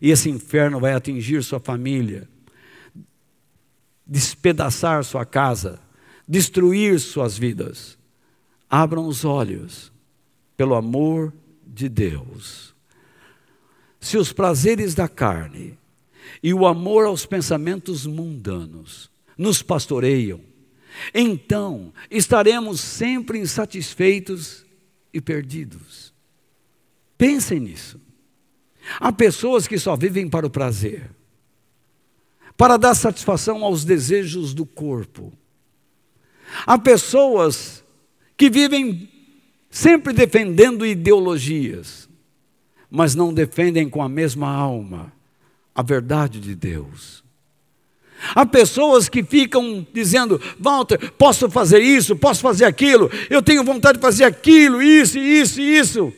[0.00, 2.28] e esse inferno vai atingir sua família,
[4.06, 5.80] despedaçar sua casa,
[6.28, 7.98] destruir suas vidas.
[8.70, 9.90] Abram os olhos,
[10.56, 11.32] pelo amor
[11.66, 12.72] de Deus
[14.04, 15.76] se os prazeres da carne
[16.40, 20.40] e o amor aos pensamentos mundanos nos pastoreiam,
[21.12, 24.63] então estaremos sempre insatisfeitos
[25.14, 26.12] e perdidos.
[27.16, 27.98] Pensem nisso.
[29.00, 31.10] Há pessoas que só vivem para o prazer,
[32.56, 35.32] para dar satisfação aos desejos do corpo.
[36.66, 37.82] Há pessoas
[38.36, 39.08] que vivem
[39.70, 42.04] sempre defendendo ideologias
[42.96, 45.12] mas não defendem com a mesma alma
[45.74, 47.23] a verdade de Deus.
[48.34, 53.98] Há pessoas que ficam dizendo: Walter, posso fazer isso, posso fazer aquilo, eu tenho vontade
[53.98, 56.12] de fazer aquilo, isso, isso, isso.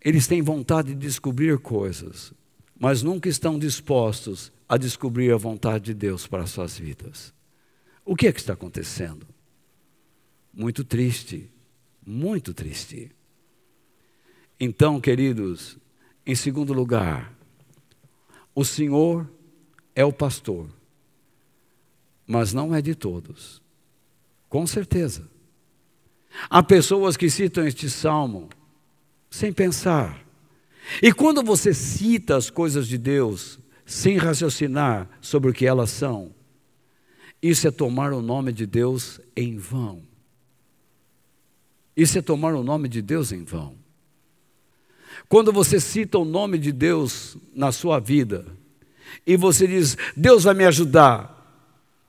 [0.00, 2.32] Eles têm vontade de descobrir coisas,
[2.78, 7.32] mas nunca estão dispostos a descobrir a vontade de Deus para as suas vidas.
[8.04, 9.26] O que é que está acontecendo?
[10.52, 11.50] Muito triste,
[12.06, 13.10] muito triste.
[14.60, 15.78] Então, queridos,
[16.26, 17.32] em segundo lugar,
[18.54, 19.28] o Senhor
[19.94, 20.68] é o pastor,
[22.26, 23.62] mas não é de todos.
[24.48, 25.28] Com certeza.
[26.48, 28.48] Há pessoas que citam este salmo
[29.30, 30.24] sem pensar.
[31.02, 36.32] E quando você cita as coisas de Deus sem raciocinar sobre o que elas são,
[37.42, 40.02] isso é tomar o nome de Deus em vão.
[41.96, 43.74] Isso é tomar o nome de Deus em vão.
[45.28, 48.46] Quando você cita o nome de Deus na sua vida,
[49.26, 51.33] e você diz, Deus vai me ajudar,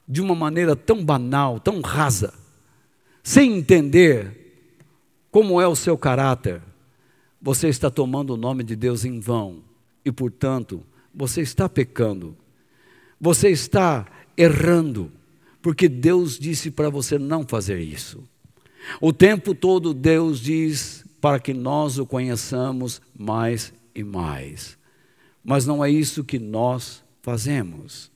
[0.07, 2.33] de uma maneira tão banal, tão rasa,
[3.23, 4.45] sem entender
[5.31, 6.61] como é o seu caráter,
[7.41, 9.63] você está tomando o nome de Deus em vão
[10.03, 10.83] e, portanto,
[11.13, 12.35] você está pecando,
[13.19, 14.05] você está
[14.37, 15.11] errando,
[15.61, 18.23] porque Deus disse para você não fazer isso.
[19.01, 24.77] O tempo todo Deus diz para que nós o conheçamos mais e mais.
[25.43, 28.11] Mas não é isso que nós fazemos.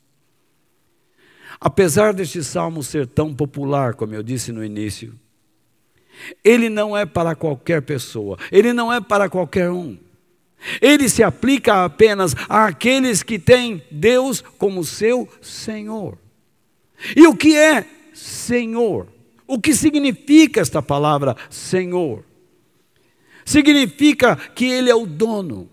[1.60, 5.14] Apesar deste salmo ser tão popular, como eu disse no início,
[6.44, 9.98] ele não é para qualquer pessoa, ele não é para qualquer um.
[10.82, 16.18] Ele se aplica apenas àqueles que têm Deus como seu Senhor.
[17.16, 19.08] E o que é Senhor?
[19.48, 22.24] O que significa esta palavra Senhor?
[23.46, 25.70] Significa que Ele é o dono,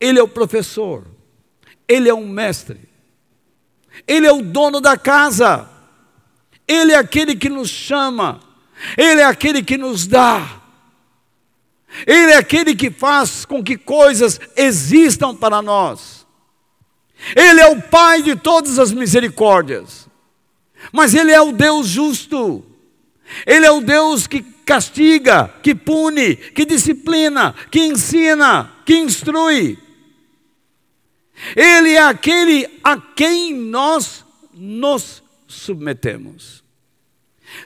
[0.00, 1.06] Ele é o professor,
[1.86, 2.88] Ele é o mestre,
[4.06, 5.68] Ele é o dono da casa,
[6.66, 8.40] Ele é aquele que nos chama,
[8.96, 10.60] Ele é aquele que nos dá.
[12.06, 16.26] Ele é aquele que faz com que coisas existam para nós.
[17.36, 20.08] Ele é o Pai de todas as misericórdias.
[20.92, 22.64] Mas Ele é o Deus justo.
[23.46, 29.78] Ele é o Deus que castiga, que pune, que disciplina, que ensina, que instrui.
[31.54, 36.62] Ele é aquele a quem nós nos submetemos.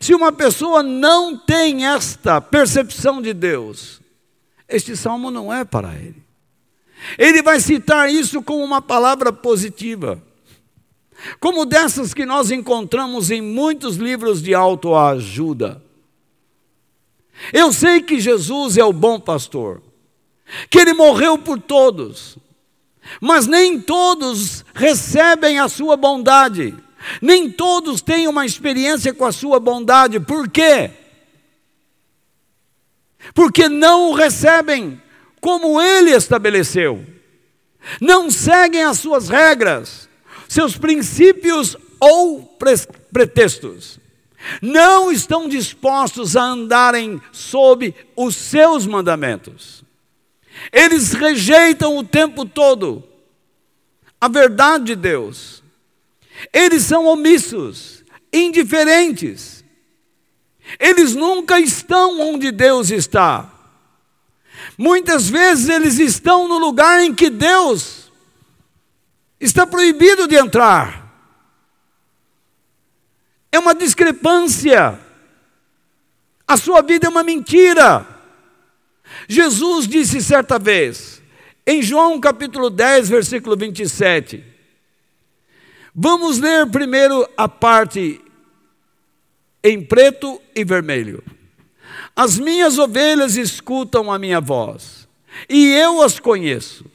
[0.00, 4.00] Se uma pessoa não tem esta percepção de Deus,
[4.68, 6.22] este salmo não é para ele.
[7.16, 10.22] Ele vai citar isso como uma palavra positiva,
[11.40, 15.82] como dessas que nós encontramos em muitos livros de autoajuda.
[17.52, 19.80] Eu sei que Jesus é o bom pastor,
[20.68, 22.36] que ele morreu por todos,
[23.20, 26.74] mas nem todos recebem a sua bondade,
[27.22, 30.90] nem todos têm uma experiência com a sua bondade, por quê?
[33.34, 35.00] porque não o recebem
[35.40, 37.04] como ele estabeleceu,
[38.00, 40.08] não seguem as suas regras,
[40.48, 42.58] seus princípios ou
[43.12, 43.98] pretextos,
[44.60, 49.84] não estão dispostos a andarem sob os seus mandamentos.
[50.72, 53.04] Eles rejeitam o tempo todo
[54.20, 55.62] a verdade de Deus.
[56.52, 59.58] Eles são omissos, indiferentes
[60.78, 63.50] eles nunca estão onde Deus está.
[64.76, 68.10] Muitas vezes eles estão no lugar em que Deus
[69.40, 71.06] está proibido de entrar.
[73.52, 74.98] É uma discrepância.
[76.46, 78.06] A sua vida é uma mentira.
[79.28, 81.22] Jesus disse certa vez,
[81.66, 84.42] em João capítulo 10, versículo 27.
[85.94, 88.22] Vamos ler primeiro a parte
[89.62, 91.22] em preto e vermelho.
[92.16, 95.06] As minhas ovelhas escutam a minha voz,
[95.46, 96.86] e eu as conheço,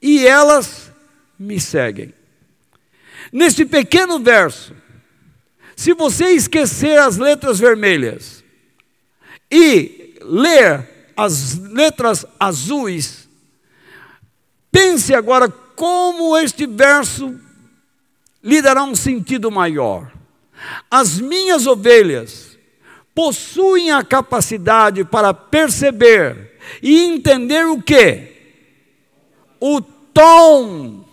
[0.00, 0.90] e elas
[1.38, 2.14] me seguem.
[3.30, 4.74] Neste pequeno verso,
[5.76, 8.42] se você esquecer as letras vermelhas
[9.50, 13.28] e ler as letras azuis,
[14.70, 17.38] pense agora como este verso
[18.42, 20.12] lhe dará um sentido maior.
[20.90, 22.56] As minhas ovelhas
[23.14, 28.34] possuem a capacidade para perceber e entender o que?
[29.58, 31.04] O tom,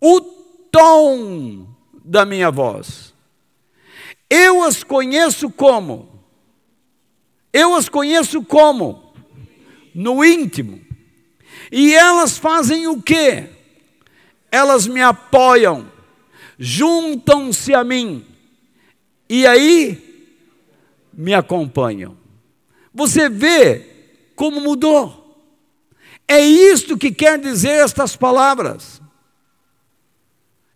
[0.00, 0.20] o
[0.72, 1.66] tom
[2.04, 3.14] da minha voz.
[4.28, 6.11] Eu as conheço como?
[7.52, 9.12] Eu as conheço como?
[9.94, 10.80] No íntimo.
[11.70, 13.48] E elas fazem o que?
[14.50, 15.90] Elas me apoiam,
[16.58, 18.24] juntam-se a mim
[19.28, 20.28] e aí
[21.12, 22.16] me acompanham.
[22.92, 23.86] Você vê
[24.36, 25.22] como mudou.
[26.28, 29.00] É isto que quer dizer estas palavras.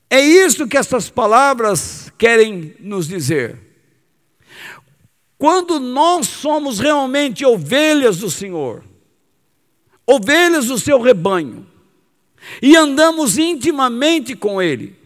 [0.09, 3.66] É isto que estas palavras querem nos dizer.
[5.47, 8.83] Quando nós somos realmente ovelhas do Senhor,
[10.05, 11.65] ovelhas do seu rebanho,
[12.61, 14.97] e andamos intimamente com Ele,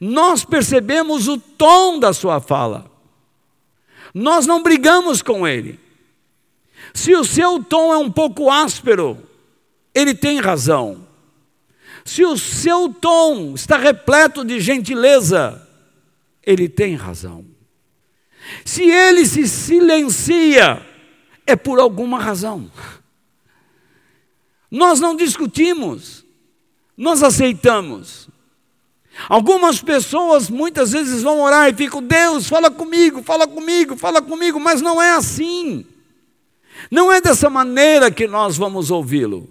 [0.00, 2.88] nós percebemos o tom da sua fala.
[4.14, 5.80] Nós não brigamos com ele.
[6.94, 9.20] Se o seu tom é um pouco áspero,
[9.92, 11.04] ele tem razão.
[12.04, 15.68] Se o seu tom está repleto de gentileza,
[16.46, 17.49] ele tem razão.
[18.64, 20.84] Se ele se silencia,
[21.46, 22.70] é por alguma razão.
[24.70, 26.24] Nós não discutimos,
[26.96, 28.28] nós aceitamos.
[29.28, 34.60] Algumas pessoas muitas vezes vão orar e ficam, Deus, fala comigo, fala comigo, fala comigo,
[34.60, 35.84] mas não é assim.
[36.90, 39.48] Não é dessa maneira que nós vamos ouvi-lo.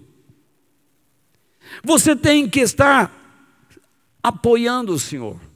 [1.83, 3.13] Você tem que estar
[4.23, 5.48] apoiando o Senhor.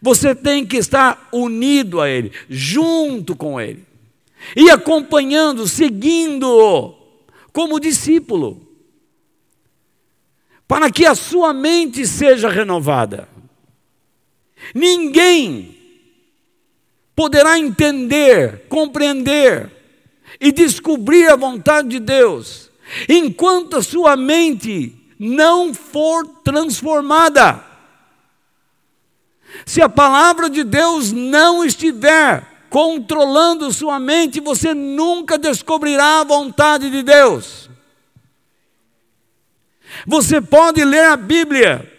[0.00, 3.84] Você tem que estar unido a Ele, junto com Ele,
[4.56, 6.94] e acompanhando, seguindo-o
[7.52, 8.60] como discípulo.
[10.66, 13.28] para que a sua mente seja renovada.
[14.74, 15.76] Ninguém
[17.14, 19.70] poderá entender, compreender
[20.40, 22.70] e descobrir a vontade de Deus
[23.08, 27.64] enquanto a sua mente não for transformada.
[29.66, 36.90] Se a palavra de Deus não estiver controlando sua mente, você nunca descobrirá a vontade
[36.90, 37.70] de Deus.
[40.06, 41.90] Você pode ler a Bíblia,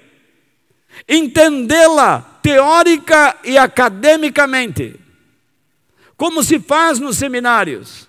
[1.07, 4.99] entendê-la teórica e academicamente,
[6.17, 8.07] como se faz nos seminários,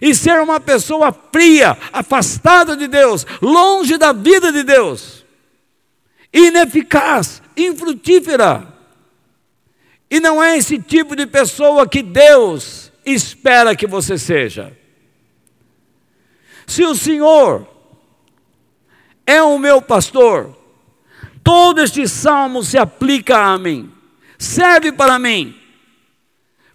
[0.00, 5.24] e ser uma pessoa fria, afastada de Deus, longe da vida de Deus,
[6.32, 8.72] ineficaz, infrutífera.
[10.10, 14.76] E não é esse tipo de pessoa que Deus espera que você seja.
[16.66, 17.66] Se o Senhor
[19.26, 20.56] é o meu pastor,
[21.42, 23.92] todo este salmo se aplica a mim,
[24.38, 25.54] serve para mim,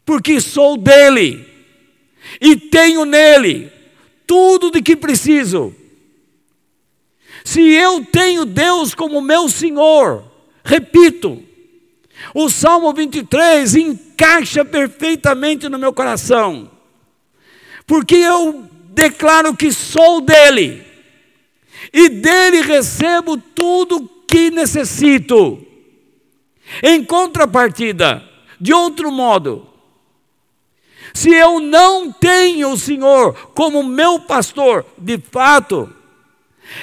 [0.06, 1.48] porque sou dele
[2.40, 3.72] e tenho nele
[4.28, 5.74] tudo de que preciso.
[7.44, 10.29] Se eu tenho Deus como meu Senhor,
[10.70, 11.44] repito,
[12.36, 16.70] o Salmo 23 encaixa perfeitamente no meu coração,
[17.88, 20.86] porque eu declaro que sou dele,
[21.92, 25.66] e dele recebo tudo que necessito.
[26.84, 28.24] Em contrapartida,
[28.62, 29.68] de outro modo,
[31.16, 35.92] se eu não tenho o Senhor como meu pastor, de fato,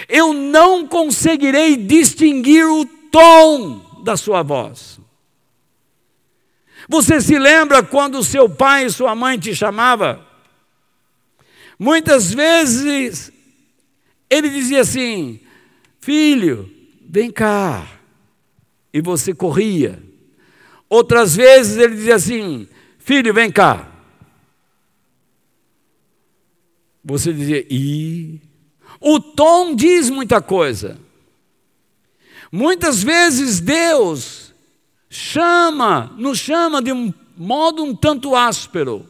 [0.08, 5.00] eu não conseguirei distinguir o tom da sua voz.
[6.88, 10.24] Você se lembra quando seu pai e sua mãe te chamava?
[11.78, 13.32] Muitas vezes
[14.30, 15.40] ele dizia assim:
[16.00, 16.70] Filho,
[17.08, 17.86] vem cá.
[18.92, 20.02] E você corria.
[20.88, 23.92] Outras vezes ele dizia assim: Filho, vem cá.
[27.04, 28.40] Você dizia, e
[29.00, 30.98] o tom diz muita coisa.
[32.56, 34.54] Muitas vezes Deus
[35.10, 39.06] chama, nos chama de um modo um tanto áspero.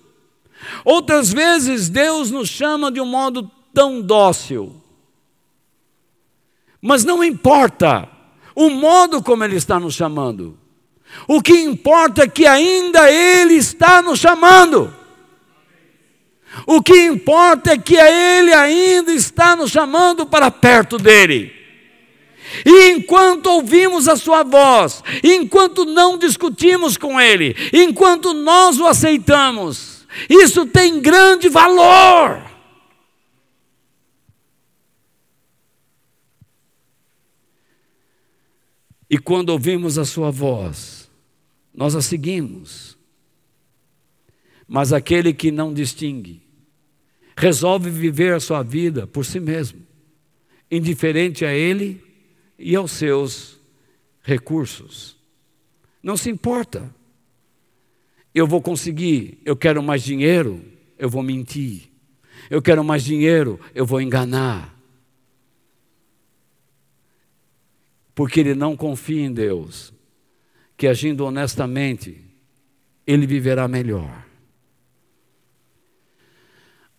[0.85, 4.75] Outras vezes Deus nos chama de um modo tão dócil.
[6.83, 8.09] Mas não importa
[8.53, 10.59] o modo como Ele está nos chamando.
[11.29, 14.93] O que importa é que ainda Ele está nos chamando.
[16.67, 21.56] O que importa é que Ele ainda está nos chamando para perto dEle.
[22.65, 30.07] E enquanto ouvimos a Sua voz, enquanto não discutimos com Ele, enquanto nós o aceitamos,
[30.29, 32.45] isso tem grande valor.
[39.09, 41.09] E quando ouvimos a Sua voz,
[41.75, 42.97] nós a seguimos.
[44.67, 46.43] Mas aquele que não distingue,
[47.37, 49.81] resolve viver a sua vida por si mesmo,
[50.71, 52.06] indiferente a ele
[52.59, 53.59] e aos seus
[54.23, 55.17] recursos.
[56.03, 56.95] Não se importa.
[58.35, 60.63] Eu vou conseguir, eu quero mais dinheiro,
[60.99, 61.91] eu vou mentir.
[62.51, 64.77] Eu quero mais dinheiro, eu vou enganar.
[68.15, 69.93] Porque ele não confia em Deus,
[70.77, 72.23] que agindo honestamente,
[73.07, 74.27] ele viverá melhor.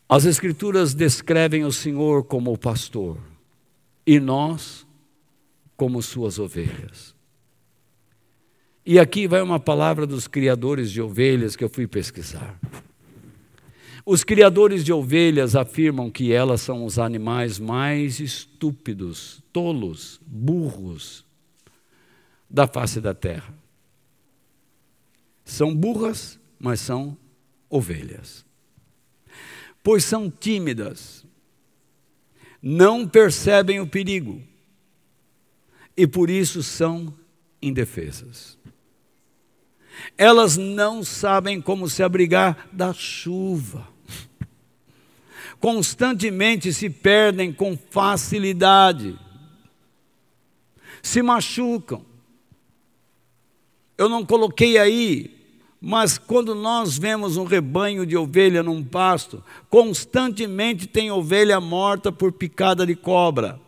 [0.10, 3.18] As Escrituras descrevem o Senhor como o pastor
[4.06, 4.87] e nós
[5.78, 7.16] como suas ovelhas.
[8.86, 12.60] E aqui vai uma palavra dos criadores de ovelhas que eu fui pesquisar.
[14.06, 21.26] Os criadores de ovelhas afirmam que elas são os animais mais estúpidos, tolos, burros
[22.50, 23.54] da face da terra.
[25.46, 27.16] São burras, mas são
[27.70, 28.48] ovelhas
[29.88, 31.26] pois são tímidas,
[32.62, 34.44] não percebem o perigo
[35.98, 37.14] e por isso são
[37.62, 38.58] indefesas.
[40.18, 43.88] Elas não sabem como se abrigar da chuva.
[45.60, 49.20] Constantemente se perdem com facilidade,
[51.02, 52.06] se machucam.
[53.98, 55.38] Eu não coloquei aí
[55.80, 62.32] mas quando nós vemos um rebanho de ovelha num pasto, constantemente tem ovelha morta por
[62.32, 63.60] picada de cobra,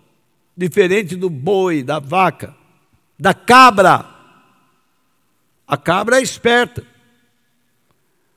[0.59, 2.53] diferente do boi, da vaca,
[3.17, 4.13] da cabra.
[5.65, 6.85] A cabra é esperta,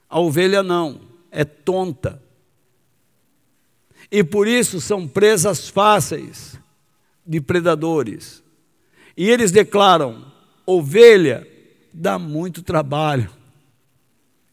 [0.08, 1.00] a ovelha não,
[1.32, 2.22] é tonta.
[4.08, 6.56] E por isso são presas fáceis
[7.26, 8.40] de predadores.
[9.16, 10.30] E eles declaram:
[10.64, 11.44] ovelha
[11.92, 13.30] dá muito trabalho.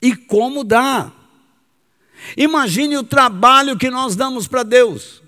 [0.02, 1.12] E como dá?
[2.36, 5.19] Imagine o trabalho que nós damos para Deus.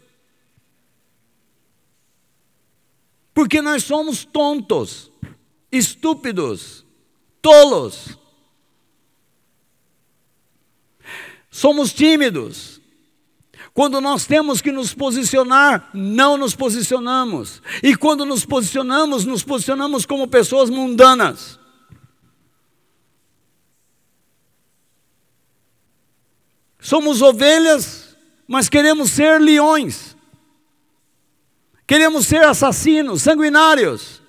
[3.33, 5.11] Porque nós somos tontos,
[5.71, 6.85] estúpidos,
[7.41, 8.17] tolos.
[11.49, 12.81] Somos tímidos.
[13.73, 17.61] Quando nós temos que nos posicionar, não nos posicionamos.
[17.81, 21.57] E quando nos posicionamos, nos posicionamos como pessoas mundanas.
[26.79, 28.17] Somos ovelhas,
[28.47, 30.17] mas queremos ser leões.
[31.91, 34.21] Queremos ser assassinos, sanguinários.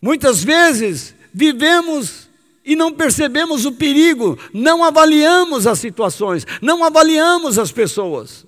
[0.00, 2.28] Muitas vezes vivemos
[2.64, 8.46] e não percebemos o perigo, não avaliamos as situações, não avaliamos as pessoas.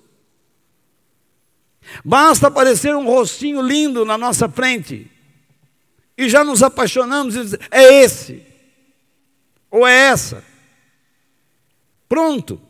[2.05, 5.11] Basta aparecer um rostinho lindo na nossa frente
[6.17, 8.45] e já nos apaixonamos e dizemos, é esse
[9.69, 10.41] ou é essa.
[12.07, 12.68] Pronto.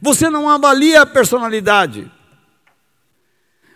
[0.00, 2.10] Você não avalia a personalidade.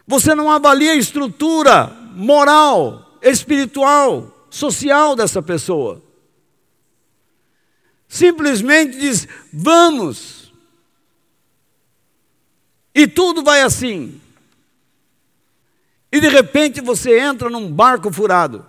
[0.06, 6.02] Você não avalia a estrutura moral, espiritual, social dessa pessoa.
[8.06, 10.52] Simplesmente diz: vamos.
[12.94, 14.20] E tudo vai assim.
[16.12, 18.64] E de repente você entra num barco furado.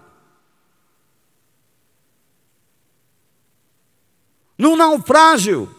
[4.57, 5.74] Num naufrágio,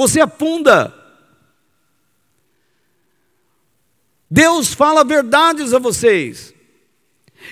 [0.00, 0.94] você afunda.
[4.30, 6.54] Deus fala verdades a vocês.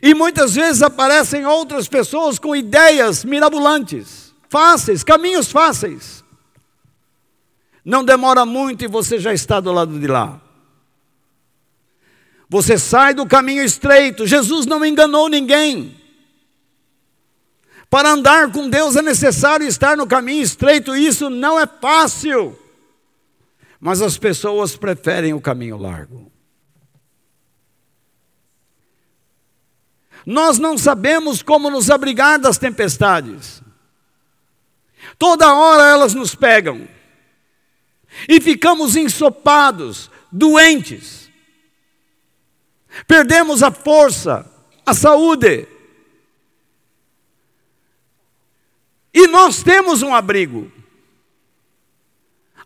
[0.03, 6.25] E muitas vezes aparecem outras pessoas com ideias mirabolantes, fáceis, caminhos fáceis.
[7.85, 10.41] Não demora muito e você já está do lado de lá.
[12.49, 14.27] Você sai do caminho estreito.
[14.27, 15.98] Jesus não enganou ninguém.
[17.91, 22.59] Para andar com Deus é necessário estar no caminho estreito, isso não é fácil.
[23.81, 26.31] Mas as pessoas preferem o caminho largo.
[30.27, 33.63] Nós não sabemos como nos abrigar das tempestades.
[35.19, 36.87] Toda hora elas nos pegam.
[38.29, 41.31] E ficamos ensopados, doentes.
[43.07, 44.51] Perdemos a força,
[44.85, 45.67] a saúde.
[49.19, 50.71] E nós temos um abrigo.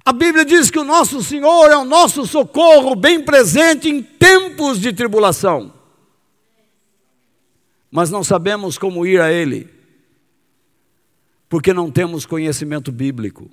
[0.04, 4.78] A Bíblia diz que o nosso Senhor é o nosso socorro bem presente em tempos
[4.78, 5.72] de tribulação.
[7.90, 9.66] Mas não sabemos como ir a Ele,
[11.48, 13.50] porque não temos conhecimento bíblico.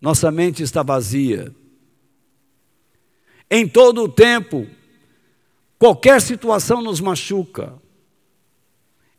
[0.00, 1.54] Nossa mente está vazia.
[3.50, 4.66] Em todo o tempo,
[5.78, 7.74] qualquer situação nos machuca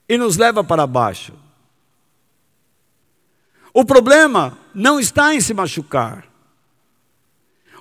[0.10, 1.46] e nos leva para baixo.
[3.78, 6.28] O problema não está em se machucar.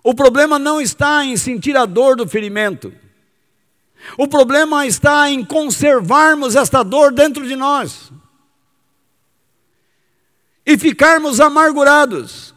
[0.03, 2.93] O problema não está em sentir a dor do ferimento.
[4.19, 8.13] O problema está em conservarmos esta dor dentro de nós
[10.67, 12.55] e ficarmos amargurados,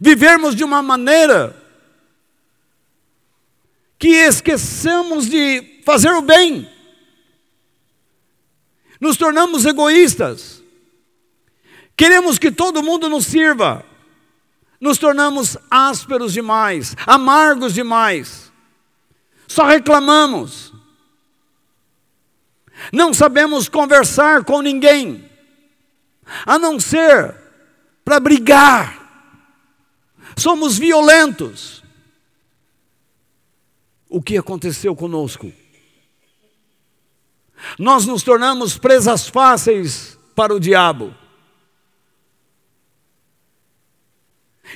[0.00, 1.60] vivermos de uma maneira
[3.98, 6.70] que esqueçamos de fazer o bem,
[9.00, 10.61] nos tornamos egoístas.
[12.02, 13.86] Queremos que todo mundo nos sirva.
[14.80, 18.52] Nos tornamos ásperos demais, amargos demais.
[19.46, 20.74] Só reclamamos.
[22.92, 25.30] Não sabemos conversar com ninguém,
[26.44, 27.36] a não ser
[28.04, 28.98] para brigar.
[30.36, 31.84] Somos violentos.
[34.08, 35.52] O que aconteceu conosco?
[37.78, 41.21] Nós nos tornamos presas fáceis para o diabo.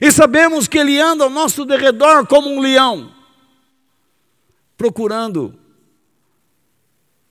[0.01, 3.15] E sabemos que ele anda ao nosso derredor como um leão,
[4.77, 5.59] procurando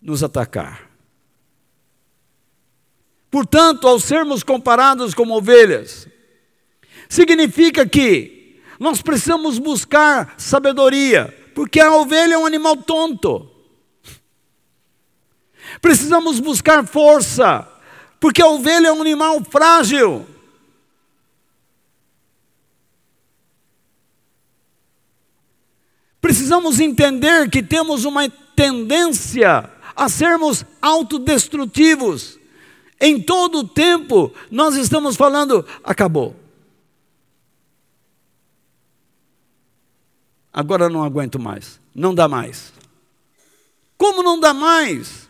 [0.01, 0.89] nos atacar.
[3.29, 6.07] Portanto, ao sermos comparados como ovelhas,
[7.09, 13.51] significa que nós precisamos buscar sabedoria, porque a ovelha é um animal tonto.
[15.81, 17.67] Precisamos buscar força,
[18.19, 20.25] porque a ovelha é um animal frágil.
[26.25, 32.39] Precisamos entender que temos uma tendência a sermos autodestrutivos.
[32.99, 36.35] Em todo o tempo, nós estamos falando, acabou.
[40.51, 41.79] Agora não aguento mais.
[41.93, 42.73] Não dá mais.
[43.95, 45.29] Como não dá mais?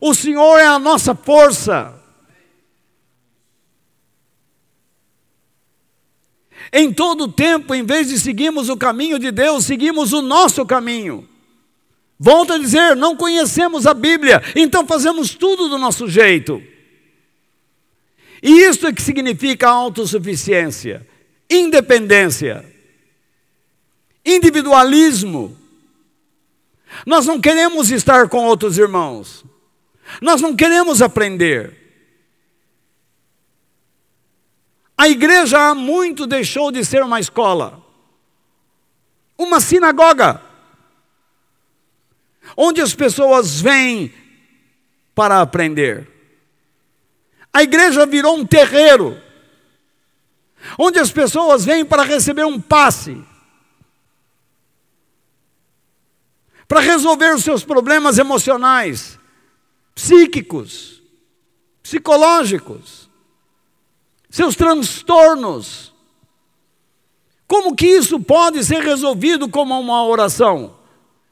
[0.00, 1.99] O Senhor é a nossa força.
[6.72, 11.28] Em todo tempo, em vez de seguirmos o caminho de Deus, seguimos o nosso caminho.
[12.18, 16.62] Volto a dizer, não conhecemos a Bíblia, então fazemos tudo do nosso jeito.
[18.42, 21.06] E isso é que significa autossuficiência,
[21.48, 22.64] independência,
[24.24, 25.56] individualismo.
[27.04, 29.44] Nós não queremos estar com outros irmãos,
[30.20, 31.79] nós não queremos aprender.
[35.00, 37.82] A igreja há muito deixou de ser uma escola,
[39.38, 40.42] uma sinagoga,
[42.54, 44.12] onde as pessoas vêm
[45.14, 46.06] para aprender.
[47.50, 49.18] A igreja virou um terreiro,
[50.78, 53.24] onde as pessoas vêm para receber um passe,
[56.68, 59.18] para resolver os seus problemas emocionais,
[59.94, 61.02] psíquicos,
[61.82, 62.99] psicológicos
[64.30, 65.92] seus transtornos.
[67.46, 70.76] Como que isso pode ser resolvido como uma oração?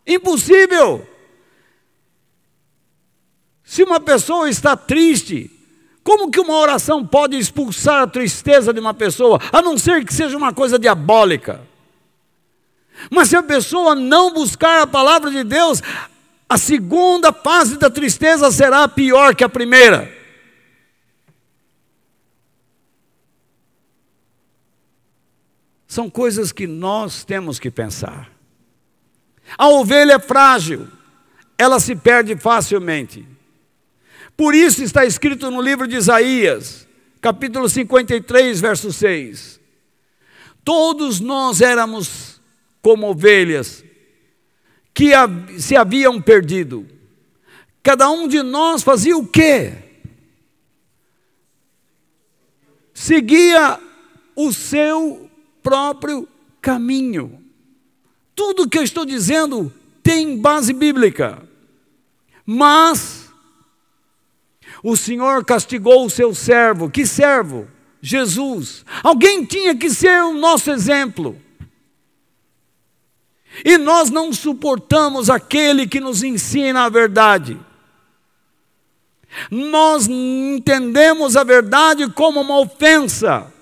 [0.04, 1.08] Impossível.
[3.62, 5.50] Se uma pessoa está triste,
[6.02, 10.12] como que uma oração pode expulsar a tristeza de uma pessoa, a não ser que
[10.12, 11.60] seja uma coisa diabólica?
[13.10, 15.80] Mas se a pessoa não buscar a palavra de Deus,
[16.48, 20.17] a segunda fase da tristeza será pior que a primeira.
[25.88, 28.30] São coisas que nós temos que pensar.
[29.56, 30.86] A ovelha é frágil,
[31.56, 33.26] ela se perde facilmente.
[34.36, 36.86] Por isso está escrito no livro de Isaías,
[37.22, 39.58] capítulo 53, verso 6.
[40.62, 42.38] Todos nós éramos
[42.82, 43.82] como ovelhas
[44.92, 45.12] que
[45.58, 46.86] se haviam perdido.
[47.82, 49.72] Cada um de nós fazia o quê?
[52.92, 53.80] Seguia
[54.36, 55.27] o seu
[55.62, 56.28] próprio
[56.60, 57.42] caminho.
[58.34, 61.42] Tudo que eu estou dizendo tem base bíblica.
[62.46, 63.30] Mas
[64.82, 66.90] o Senhor castigou o seu servo.
[66.90, 67.68] Que servo?
[68.00, 68.84] Jesus.
[69.02, 71.40] Alguém tinha que ser o nosso exemplo.
[73.64, 77.58] E nós não suportamos aquele que nos ensina a verdade.
[79.50, 83.52] Nós entendemos a verdade como uma ofensa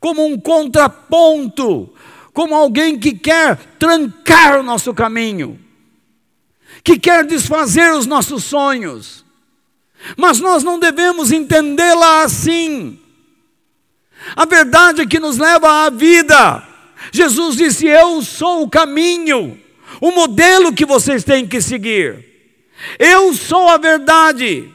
[0.00, 1.92] como um contraponto,
[2.32, 5.58] como alguém que quer trancar o nosso caminho,
[6.84, 9.24] que quer desfazer os nossos sonhos.
[10.16, 12.98] Mas nós não devemos entendê-la assim.
[14.36, 16.66] A verdade que nos leva à vida.
[17.12, 19.60] Jesus disse: Eu sou o caminho,
[20.00, 22.24] o modelo que vocês têm que seguir.
[22.98, 24.72] Eu sou a verdade.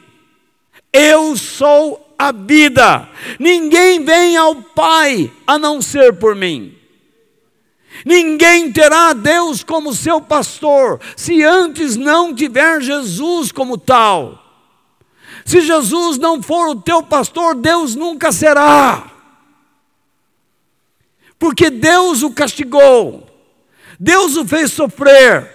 [0.92, 3.08] Eu sou a vida.
[3.38, 6.76] Ninguém vem ao Pai a não ser por mim.
[8.04, 14.42] Ninguém terá Deus como seu pastor se antes não tiver Jesus como tal.
[15.44, 19.10] Se Jesus não for o teu pastor, Deus nunca será.
[21.38, 23.28] Porque Deus o castigou,
[24.00, 25.52] Deus o fez sofrer.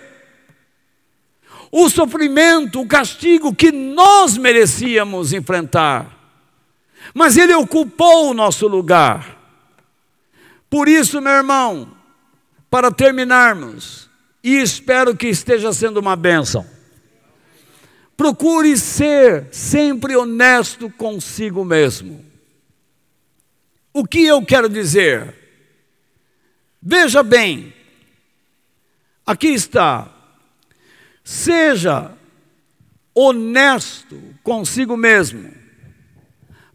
[1.72, 6.19] O sofrimento, o castigo que nós merecíamos enfrentar.
[7.14, 9.38] Mas Ele ocupou o nosso lugar.
[10.70, 11.92] Por isso, meu irmão,
[12.70, 14.10] para terminarmos,
[14.44, 16.66] e espero que esteja sendo uma bênção,
[18.16, 22.24] procure ser sempre honesto consigo mesmo.
[23.92, 25.36] O que eu quero dizer?
[26.82, 27.74] Veja bem,
[29.26, 30.08] aqui está,
[31.24, 32.12] seja
[33.14, 35.60] honesto consigo mesmo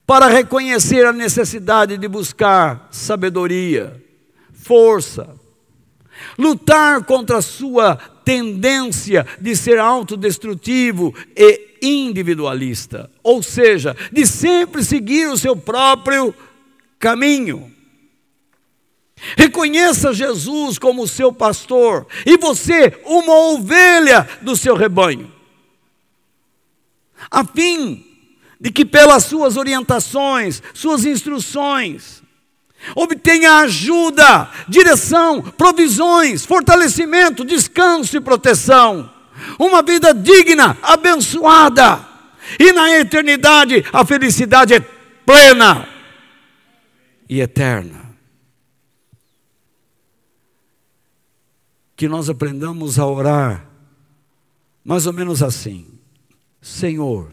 [0.06, 4.02] para reconhecer a necessidade de buscar sabedoria,
[4.52, 5.34] força,
[6.38, 15.28] lutar contra a sua tendência de ser autodestrutivo e individualista, ou seja, de sempre seguir
[15.28, 16.34] o seu próprio
[16.98, 17.72] caminho.
[19.36, 25.32] Reconheça Jesus como seu pastor e você, uma ovelha do seu rebanho,
[27.30, 28.13] a fim
[28.64, 32.22] de que pelas suas orientações, suas instruções,
[32.96, 39.12] obtenha ajuda, direção, provisões, fortalecimento, descanso e proteção.
[39.58, 42.08] Uma vida digna, abençoada.
[42.58, 45.86] E na eternidade a felicidade é plena
[47.28, 48.04] e eterna.
[51.96, 53.68] que nós aprendamos a orar,
[54.84, 55.86] mais ou menos assim:
[56.60, 57.32] Senhor,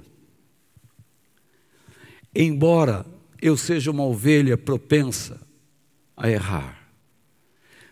[2.34, 3.06] embora
[3.42, 5.42] eu seja uma ovelha propensa
[6.16, 6.92] a errar,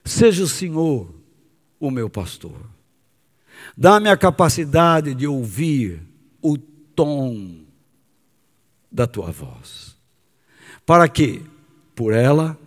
[0.04, 1.14] seja o Senhor
[1.80, 2.70] o meu pastor.
[3.76, 6.02] Dá-me a capacidade de ouvir
[6.42, 7.64] o tom
[8.92, 9.96] da tua voz,
[10.86, 11.44] para que,
[11.96, 12.58] por ela,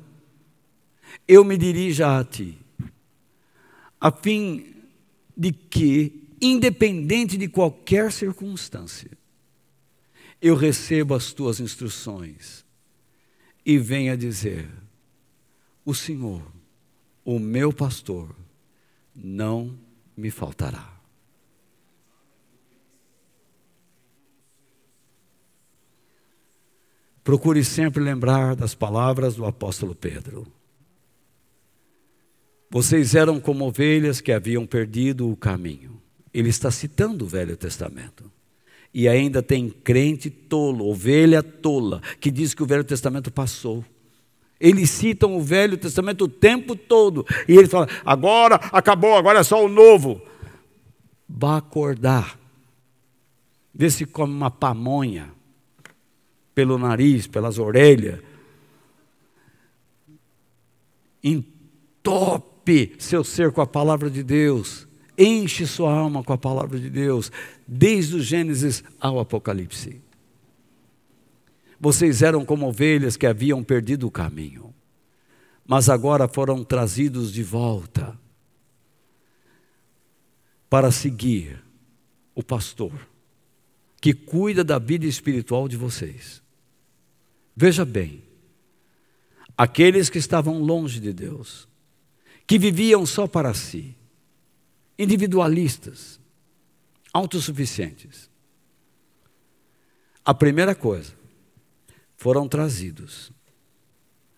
[1.27, 2.59] eu me dirija a ti,
[4.01, 4.75] a fim
[5.37, 9.11] de que, independente de qualquer circunstância,
[10.43, 12.65] eu receba as tuas instruções
[13.65, 14.69] e venha dizer:
[15.85, 16.43] O Senhor,
[17.25, 18.35] o meu pastor,
[19.15, 19.79] não
[20.17, 20.91] me faltará.
[27.23, 30.45] Procure sempre lembrar das palavras do apóstolo Pedro.
[32.69, 36.03] Vocês eram como ovelhas que haviam perdido o caminho.
[36.35, 38.29] Ele está citando o Velho Testamento.
[38.95, 43.85] E ainda tem crente tolo, ovelha tola, que diz que o Velho Testamento passou.
[44.61, 47.27] Eles citam o Velho Testamento o tempo todo.
[47.49, 50.23] E eles falam: agora acabou, agora é só o novo.
[51.29, 52.39] Vá acordar.
[53.75, 55.33] Vê se come uma pamonha
[56.55, 58.21] pelo nariz, pelas orelhas.
[61.25, 64.87] Entope seu ser com a palavra de Deus.
[65.23, 67.31] Enche sua alma com a palavra de Deus,
[67.67, 70.03] desde o Gênesis ao Apocalipse.
[71.79, 74.75] Vocês eram como ovelhas que haviam perdido o caminho,
[75.65, 78.19] mas agora foram trazidos de volta
[80.69, 81.63] para seguir
[82.35, 82.93] o pastor
[84.01, 86.43] que cuida da vida espiritual de vocês.
[87.55, 88.25] Veja bem,
[89.57, 91.69] aqueles que estavam longe de Deus,
[92.45, 93.95] que viviam só para si,
[94.99, 96.21] individualistas,
[97.13, 98.31] autossuficientes.
[100.25, 101.13] A primeira coisa,
[102.17, 103.33] foram trazidos.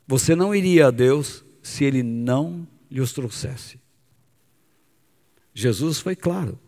[0.07, 3.79] Você não iria a Deus se Ele não lhe os trouxesse.
[5.53, 6.59] Jesus foi claro.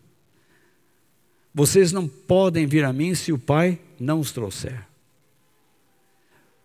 [1.54, 4.86] Vocês não podem vir a mim se o Pai não os trouxer.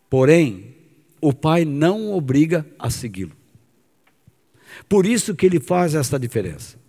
[0.10, 0.76] Porém,
[1.22, 3.32] o pai não obriga a segui-lo.
[4.90, 6.81] Por isso que ele faz esta diferença.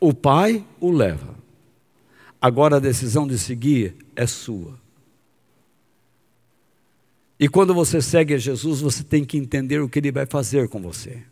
[0.00, 1.34] O pai o leva.
[2.40, 4.78] Agora a decisão de seguir é sua.
[7.38, 10.68] E quando você segue a Jesus, você tem que entender o que ele vai fazer
[10.68, 11.22] com você.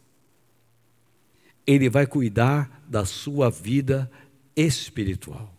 [1.66, 4.10] Ele vai cuidar da sua vida
[4.54, 5.54] espiritual.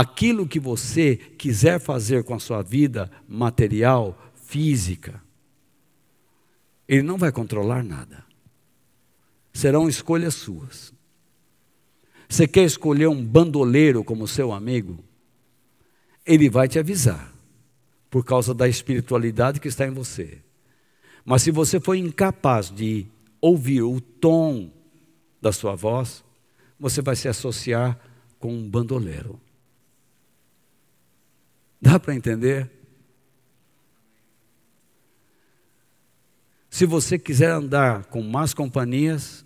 [0.00, 5.22] aquilo que você quiser fazer com a sua vida material, física,
[6.88, 8.24] ele não vai controlar nada.
[9.52, 10.92] Serão escolhas suas.
[12.28, 15.02] Você quer escolher um bandoleiro como seu amigo?
[16.24, 17.32] Ele vai te avisar,
[18.08, 20.38] por causa da espiritualidade que está em você.
[21.24, 23.06] Mas se você for incapaz de
[23.40, 24.70] ouvir o tom
[25.40, 26.24] da sua voz,
[26.78, 27.98] você vai se associar
[28.38, 29.40] com um bandoleiro.
[31.80, 32.70] Dá para entender?
[36.70, 39.44] Se você quiser andar com más companhias,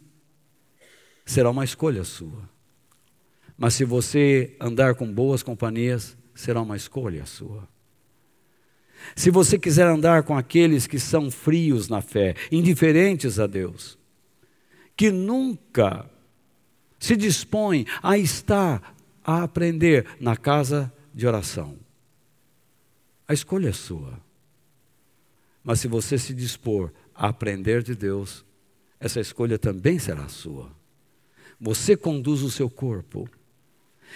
[1.24, 2.48] será uma escolha sua.
[3.56, 7.66] Mas se você andar com boas companhias, será uma escolha sua.
[9.16, 13.98] Se você quiser andar com aqueles que são frios na fé, indiferentes a Deus,
[14.96, 16.08] que nunca
[16.98, 18.94] se dispõem a estar
[19.24, 21.76] a aprender na casa de oração,
[23.26, 24.20] a escolha é sua.
[25.62, 28.44] Mas se você se dispor aprender de Deus,
[28.98, 30.70] essa escolha também será sua.
[31.60, 33.28] Você conduz o seu corpo.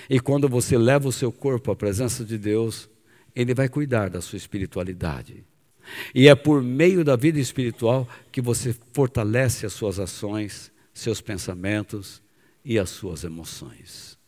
[0.09, 2.89] E quando você leva o seu corpo à presença de Deus,
[3.35, 5.45] Ele vai cuidar da sua espiritualidade.
[6.15, 12.23] E é por meio da vida espiritual que você fortalece as suas ações, seus pensamentos
[12.65, 14.19] e as suas emoções.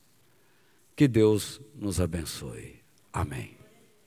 [0.97, 2.81] Que Deus nos abençoe.
[3.13, 3.60] Amém.